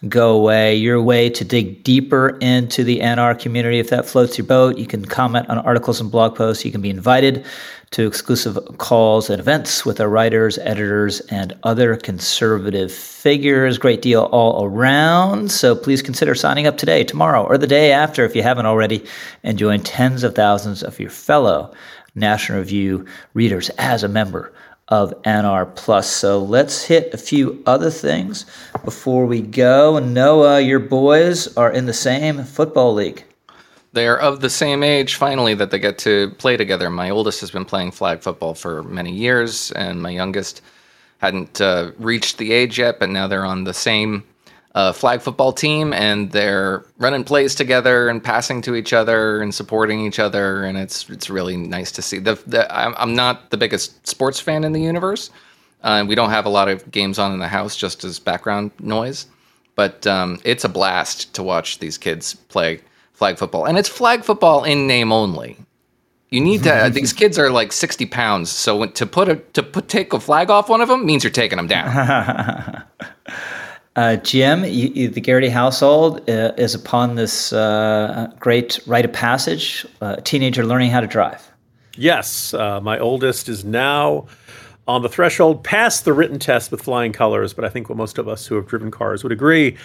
[0.08, 0.76] go away.
[0.76, 4.78] Your way to dig deeper into the NR community if that floats your boat.
[4.78, 6.64] You can comment on articles and blog posts.
[6.64, 7.46] You can be invited
[7.94, 13.78] to exclusive calls and events with our writers, editors, and other conservative figures.
[13.78, 15.52] Great deal all around.
[15.52, 19.06] So please consider signing up today, tomorrow, or the day after if you haven't already,
[19.44, 21.72] and join tens of thousands of your fellow
[22.16, 24.52] National Review readers as a member
[24.88, 26.10] of NR Plus.
[26.10, 28.48] So let's hit a few other things
[28.84, 30.00] before we go.
[30.00, 33.24] Noah, your boys are in the same football league.
[33.94, 36.90] They are of the same age, finally, that they get to play together.
[36.90, 40.64] My oldest has been playing flag football for many years, and my youngest
[41.20, 44.24] hadn't uh, reached the age yet, but now they're on the same
[44.74, 49.54] uh, flag football team, and they're running plays together and passing to each other and
[49.54, 52.18] supporting each other, and it's it's really nice to see.
[52.18, 55.30] The, the I'm, not the biggest sports fan in the universe.
[55.84, 58.72] Uh, we don't have a lot of games on in the house just as background
[58.80, 59.28] noise,
[59.76, 62.82] but um, it's a blast to watch these kids play
[63.24, 65.56] flag football, and it's flag football in name only.
[66.30, 66.92] You need to.
[66.94, 70.20] these kids are like sixty pounds, so when, to put a to put take a
[70.20, 72.84] flag off one of them means you're taking them down.
[73.96, 79.14] Uh, Jim, you, you, the Geraghty household uh, is upon this uh, great rite of
[79.14, 81.52] passage, a teenager learning how to drive.
[81.96, 84.26] Yes, uh, my oldest is now
[84.86, 88.18] on the threshold past the written test with flying colors, but I think what most
[88.18, 89.78] of us who have driven cars would agree,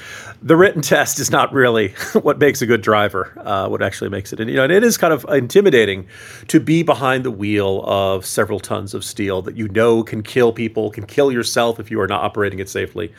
[0.42, 1.88] the written test is not really
[2.22, 3.32] what makes a good driver.
[3.36, 6.06] Uh, what actually makes it, and you know, and it is kind of intimidating
[6.48, 10.52] to be behind the wheel of several tons of steel that you know can kill
[10.52, 13.12] people, can kill yourself if you are not operating it safely.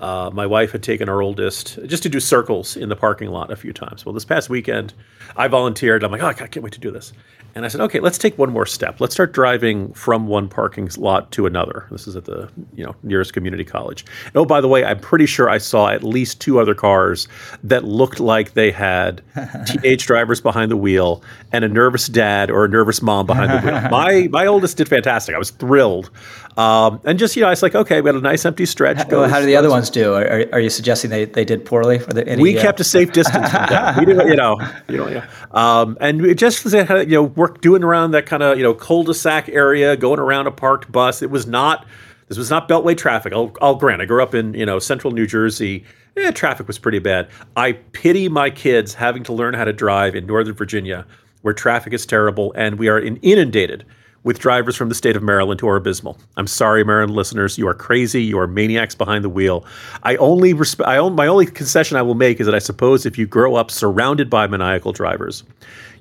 [0.00, 3.50] Uh, my wife had taken our oldest just to do circles in the parking lot
[3.50, 4.06] a few times.
[4.06, 4.94] Well, this past weekend,
[5.36, 6.04] I volunteered.
[6.04, 7.12] I'm like, oh, I can't wait to do this.
[7.54, 9.00] And I said, okay, let's take one more step.
[9.00, 11.86] Let's start driving from one parking lot to another.
[11.90, 14.04] This is at the you know nearest community college.
[14.26, 17.28] And oh, by the way, I'm pretty sure I saw at least two other cars
[17.62, 19.22] that looked like they had
[19.66, 23.70] teenage drivers behind the wheel and a nervous dad or a nervous mom behind the
[23.70, 23.80] wheel.
[23.90, 25.34] My my oldest did fantastic.
[25.34, 26.10] I was thrilled.
[26.56, 28.98] Um, and just you know, it's like okay, we had a nice empty stretch.
[28.98, 30.14] How, goes, how did the other ones do?
[30.14, 31.98] Are, are you suggesting they, they did poorly?
[31.98, 32.62] The, Any, we uh...
[32.62, 33.50] kept a safe distance.
[33.98, 34.56] We did, you know,
[34.88, 35.26] you know, yeah.
[35.50, 39.48] Um, and we just you know work doing around that kind of you know cul-de-sac
[39.48, 41.22] area, going around a parked bus.
[41.22, 41.86] It was not
[42.28, 43.32] this was not beltway traffic.
[43.32, 44.00] I'll, I'll grant.
[44.00, 45.84] I grew up in you know central New Jersey.
[46.16, 47.28] Eh, traffic was pretty bad.
[47.56, 51.04] I pity my kids having to learn how to drive in Northern Virginia,
[51.42, 53.84] where traffic is terrible and we are in, inundated
[54.24, 56.18] with drivers from the state of Maryland who are abysmal.
[56.36, 58.22] I'm sorry, Maryland listeners, you are crazy.
[58.22, 59.64] You are maniacs behind the wheel.
[60.02, 63.06] I only resp- I own, my only concession I will make is that I suppose
[63.06, 65.44] if you grow up surrounded by maniacal drivers,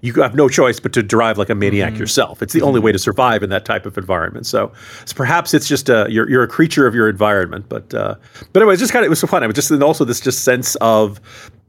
[0.04, 2.02] you have no choice but to drive like a maniac mm-hmm.
[2.02, 2.42] yourself.
[2.42, 4.46] It's the only way to survive in that type of environment.
[4.46, 4.72] So,
[5.06, 7.68] so perhaps it's just a, you're, you're a creature of your environment.
[7.70, 8.16] But uh,
[8.52, 9.44] but anyway, it's just kind of it was so fun.
[9.44, 11.22] I was just and also this just sense of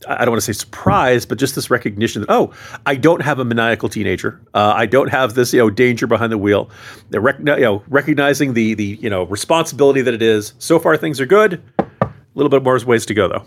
[0.09, 2.53] I don't want to say surprise, but just this recognition that oh,
[2.87, 4.41] I don't have a maniacal teenager.
[4.55, 6.71] Uh, I don't have this you know danger behind the wheel.
[7.11, 10.55] They're rec- you know recognizing the the you know responsibility that it is.
[10.59, 11.63] So far, things are good.
[11.79, 13.47] A little bit more ways to go though.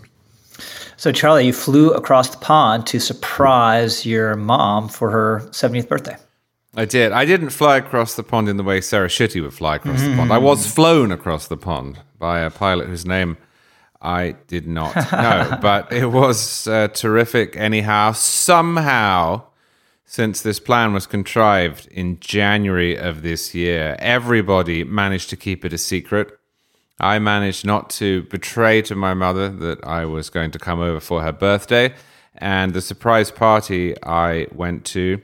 [0.98, 6.18] So Charlie, you flew across the pond to surprise your mom for her 70th birthday.
[6.76, 7.12] I did.
[7.12, 10.12] I didn't fly across the pond in the way Sarah Schutte would fly across mm-hmm.
[10.12, 10.34] the pond.
[10.34, 13.38] I was flown across the pond by a pilot whose name
[14.02, 18.12] I did not know, but it was uh, terrific anyhow.
[18.12, 19.44] Somehow,
[20.06, 25.74] since this plan was contrived in January of this year, everybody managed to keep it
[25.74, 26.38] a secret.
[27.00, 31.00] I managed not to betray to my mother that I was going to come over
[31.00, 31.94] for her birthday.
[32.38, 35.22] And the surprise party I went to,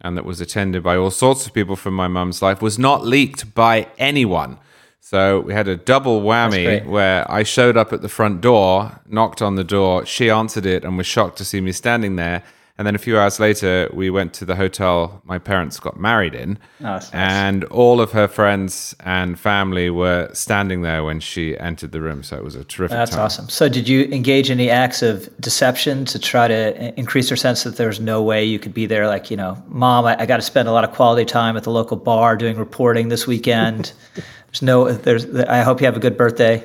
[0.00, 3.04] and that was attended by all sorts of people from my mum's life, was not
[3.04, 4.58] leaked by anyone.
[5.00, 9.42] So we had a double whammy where I showed up at the front door, knocked
[9.42, 12.44] on the door, she answered it and was shocked to see me standing there.
[12.80, 16.34] And then a few hours later, we went to the hotel my parents got married
[16.34, 16.58] in.
[16.80, 17.10] Oh, nice.
[17.10, 22.22] And all of her friends and family were standing there when she entered the room.
[22.22, 23.20] So it was a terrific That's time.
[23.20, 23.50] awesome.
[23.50, 27.76] So, did you engage any acts of deception to try to increase her sense that
[27.76, 29.06] there's no way you could be there?
[29.06, 31.64] Like, you know, mom, I, I got to spend a lot of quality time at
[31.64, 33.92] the local bar doing reporting this weekend.
[34.46, 36.64] There's no, there's, I hope you have a good birthday.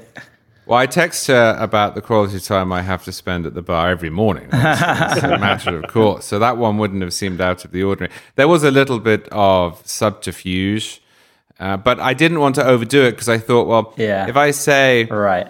[0.66, 3.90] Well, I text her about the quality time I have to spend at the bar
[3.90, 4.50] every morning.
[4.52, 6.26] It's a matter of course.
[6.26, 8.12] So that one wouldn't have seemed out of the ordinary.
[8.36, 11.02] There was a little bit of subterfuge,
[11.60, 14.28] uh, but I didn't want to overdo it because I thought, well, yeah.
[14.28, 15.48] if I say, right.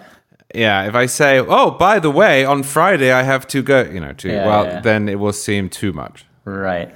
[0.54, 4.00] Yeah, if I say, oh, by the way, on Friday I have to go, you
[4.00, 4.80] know, to, yeah, well, yeah.
[4.80, 6.24] then it will seem too much.
[6.44, 6.94] Right.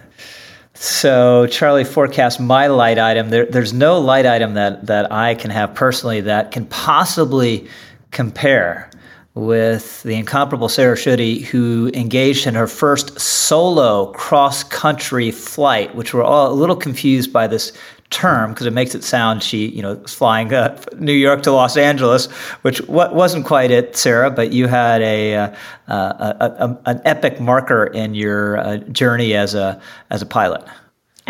[0.74, 3.28] So Charlie forecast my light item.
[3.30, 7.68] There, there's no light item that that I can have personally that can possibly
[8.10, 8.90] compare
[9.34, 16.12] with the incomparable Sarah Schutte, who engaged in her first solo cross country flight, which
[16.12, 17.72] we're all a little confused by this
[18.10, 21.52] term because it makes it sound she, you know, was flying uh, New York to
[21.52, 22.26] Los Angeles,
[22.62, 24.30] which wasn't quite it, Sarah.
[24.30, 25.54] But you had a, uh,
[25.86, 29.80] a, a an epic marker in your uh, journey as a
[30.10, 30.62] as a pilot.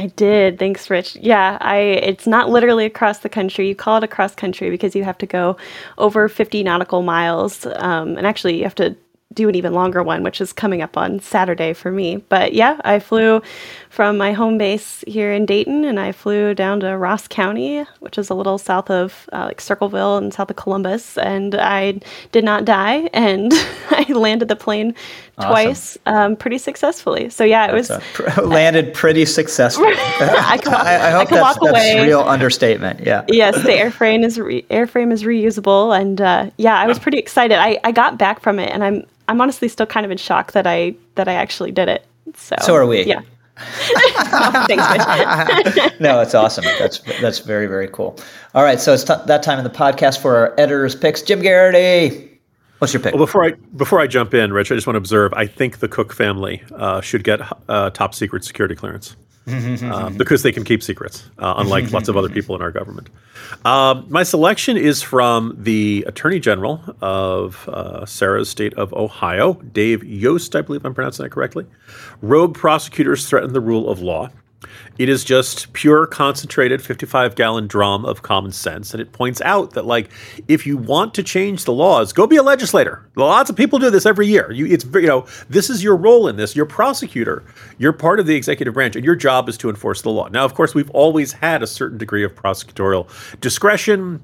[0.01, 0.59] I did.
[0.59, 1.17] Thanks, Rich.
[1.19, 3.69] Yeah, I it's not literally across the country.
[3.69, 5.59] You call it across country because you have to go
[5.99, 7.67] over 50 nautical miles.
[7.77, 8.97] Um, and actually, you have to
[9.35, 12.19] do an even longer one, which is coming up on Saturday for me.
[12.31, 13.43] But yeah, I flew
[13.91, 18.19] from my home base here in Dayton and I flew down to Ross County, which
[18.19, 21.19] is a little south of uh, like Circleville and south of Columbus.
[21.19, 23.53] And I did not die and
[23.91, 24.95] I landed the plane
[25.39, 25.51] awesome.
[25.51, 27.31] twice um, pretty successfully.
[27.31, 29.89] So yeah, it was pr- landed pretty successfully.
[29.97, 33.01] I, can walk, I, I hope I that's, that's real understatement.
[33.01, 33.25] Yeah.
[33.27, 37.59] Yes, the airframe is re- airframe is reusable, and uh, yeah, I was pretty excited.
[37.59, 40.53] I, I got back from it, and I'm I'm honestly still kind of in shock
[40.53, 42.07] that I that I actually did it.
[42.37, 43.03] So so are we.
[43.03, 43.23] Yeah.
[44.67, 46.65] Thanks, no, it's awesome.
[46.79, 48.19] That's that's very very cool.
[48.55, 51.23] All right, so it's t- that time in the podcast for our editors' picks.
[51.23, 52.41] Jim Geraghty.
[52.79, 53.15] what's your pick?
[53.15, 55.33] Well, before I before I jump in, Rich, I just want to observe.
[55.35, 59.17] I think the Cooke family uh, should get uh, top secret security clearance.
[59.47, 63.09] Uh, because they can keep secrets, uh, unlike lots of other people in our government.
[63.65, 70.05] Um, my selection is from the Attorney General of uh, Sarah's state of Ohio, Dave
[70.05, 71.67] Yost, I believe I'm pronouncing that correctly.
[72.23, 74.31] Rogue prosecutors threaten the rule of law.
[74.99, 78.93] It is just pure, concentrated 55 gallon drum of common sense.
[78.93, 80.11] And it points out that, like,
[80.49, 83.09] if you want to change the laws, go be a legislator.
[83.17, 84.53] Lots of people do this every year.
[84.53, 86.55] You, it's, you know, this is your role in this.
[86.55, 87.45] You're prosecutor.
[87.79, 90.29] You're part of the executive branch, and your job is to enforce the law.
[90.29, 93.09] Now, of course, we've always had a certain degree of prosecutorial
[93.41, 94.23] discretion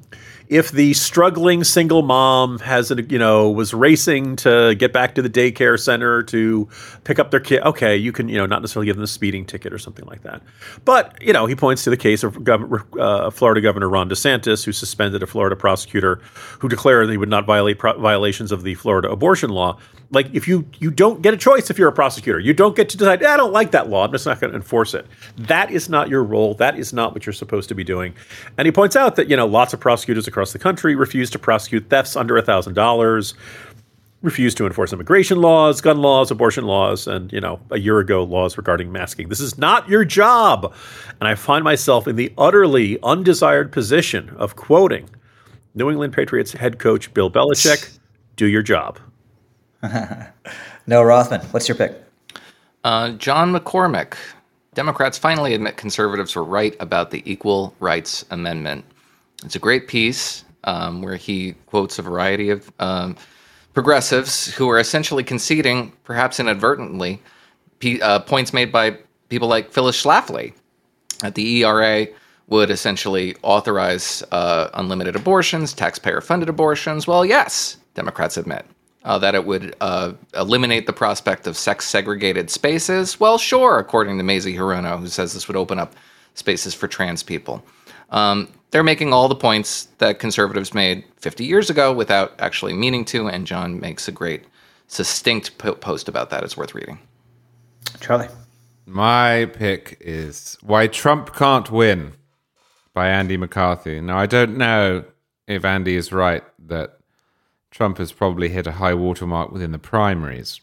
[0.49, 5.23] if the struggling single mom has a, you know was racing to get back to
[5.23, 6.69] the daycare center to
[7.05, 9.45] pick up their kid okay you can you know not necessarily give them a speeding
[9.45, 10.43] ticket or something like that.
[10.85, 14.65] But you know he points to the case of Gov- uh, florida governor ron desantis
[14.65, 16.17] who suspended a florida prosecutor
[16.59, 19.79] who declared he would not violate pro- violations of the florida abortion law
[20.11, 22.39] like if you you don't get a choice if you're a prosecutor.
[22.39, 24.05] You don't get to decide eh, i don't like that law.
[24.05, 25.07] I'm just not going to enforce it.
[25.37, 26.55] That is not your role.
[26.55, 28.15] That is not what you're supposed to be doing.
[28.59, 31.39] And he points out that you know lots of prosecutors across the country refuse to
[31.39, 33.35] prosecute thefts under $1000
[34.23, 38.23] refuse to enforce immigration laws gun laws abortion laws and you know a year ago
[38.23, 39.29] laws regarding masking.
[39.29, 40.73] This is not your job.
[41.21, 45.09] And i find myself in the utterly undesired position of quoting
[45.75, 47.99] new england patriots head coach bill belichick
[48.37, 48.99] do your job
[50.87, 51.95] no, Rothman, what's your pick?
[52.85, 54.15] Uh, John McCormack.
[54.75, 58.85] Democrats finally admit conservatives were right about the Equal Rights Amendment.
[59.43, 63.17] It's a great piece um, where he quotes a variety of um,
[63.73, 67.23] progressives who are essentially conceding, perhaps inadvertently,
[67.79, 68.99] p- uh, points made by
[69.31, 70.53] people like Phyllis Schlafly
[71.21, 72.07] that the ERA
[72.49, 77.07] would essentially authorize uh, unlimited abortions, taxpayer funded abortions.
[77.07, 78.67] Well, yes, Democrats admit
[79.07, 83.19] uh, that it would uh, eliminate the prospect of sex segregated spaces.
[83.21, 85.95] Well, sure, according to Mazie Hirono, who says this would open up
[86.35, 87.65] spaces for trans people.
[88.11, 93.05] Um, they're making all the points that conservatives made 50 years ago without actually meaning
[93.07, 94.45] to, and John makes a great,
[94.89, 96.43] succinct po- post about that.
[96.43, 96.99] It's worth reading.
[98.01, 98.29] Charlie.
[98.87, 102.13] My pick is Why Trump Can't Win
[102.93, 104.01] by Andy McCarthy.
[104.01, 105.05] Now, I don't know
[105.47, 106.96] if Andy is right that
[107.77, 110.63] Trump has probably hit a high watermark within the primaries,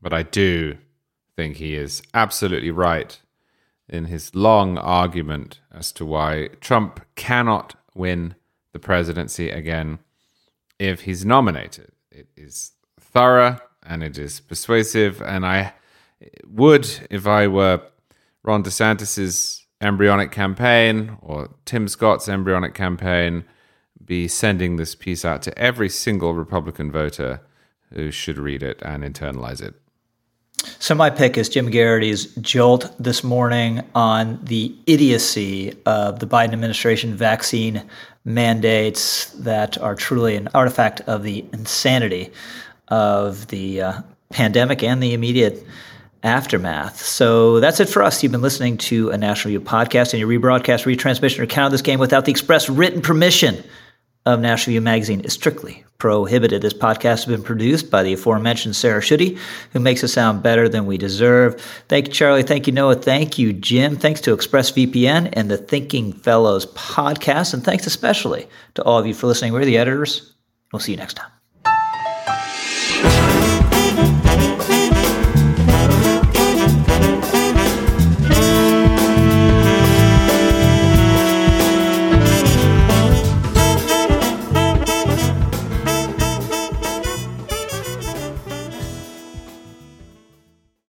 [0.00, 0.78] but I do
[1.36, 3.20] think he is absolutely right
[3.86, 8.34] in his long argument as to why Trump cannot win
[8.72, 9.98] the presidency again
[10.78, 11.92] if he's nominated.
[12.10, 15.74] It is thorough and it is persuasive, and I
[16.46, 17.82] would, if I were
[18.42, 23.44] Ron DeSantis's embryonic campaign or Tim Scott's embryonic campaign,
[24.04, 27.40] be sending this piece out to every single Republican voter
[27.92, 29.74] who should read it and internalize it.
[30.78, 36.52] So my pick is Jim Geraghty's jolt this morning on the idiocy of the Biden
[36.52, 37.82] administration vaccine
[38.24, 42.30] mandates that are truly an artifact of the insanity
[42.88, 45.66] of the uh, pandemic and the immediate
[46.22, 47.00] aftermath.
[47.00, 48.22] So that's it for us.
[48.22, 51.72] You've been listening to a National Review podcast and your rebroadcast, retransmission, or count of
[51.72, 53.64] this game without the express written permission
[54.26, 56.62] of National Review Magazine is strictly prohibited.
[56.62, 59.38] This podcast has been produced by the aforementioned Sarah Schutte,
[59.72, 61.60] who makes us sound better than we deserve.
[61.88, 62.42] Thank you, Charlie.
[62.42, 62.96] Thank you, Noah.
[62.96, 63.96] Thank you, Jim.
[63.96, 67.54] Thanks to ExpressVPN and the Thinking Fellows podcast.
[67.54, 69.52] And thanks especially to all of you for listening.
[69.52, 70.34] We're the editors.
[70.72, 71.41] We'll see you next time.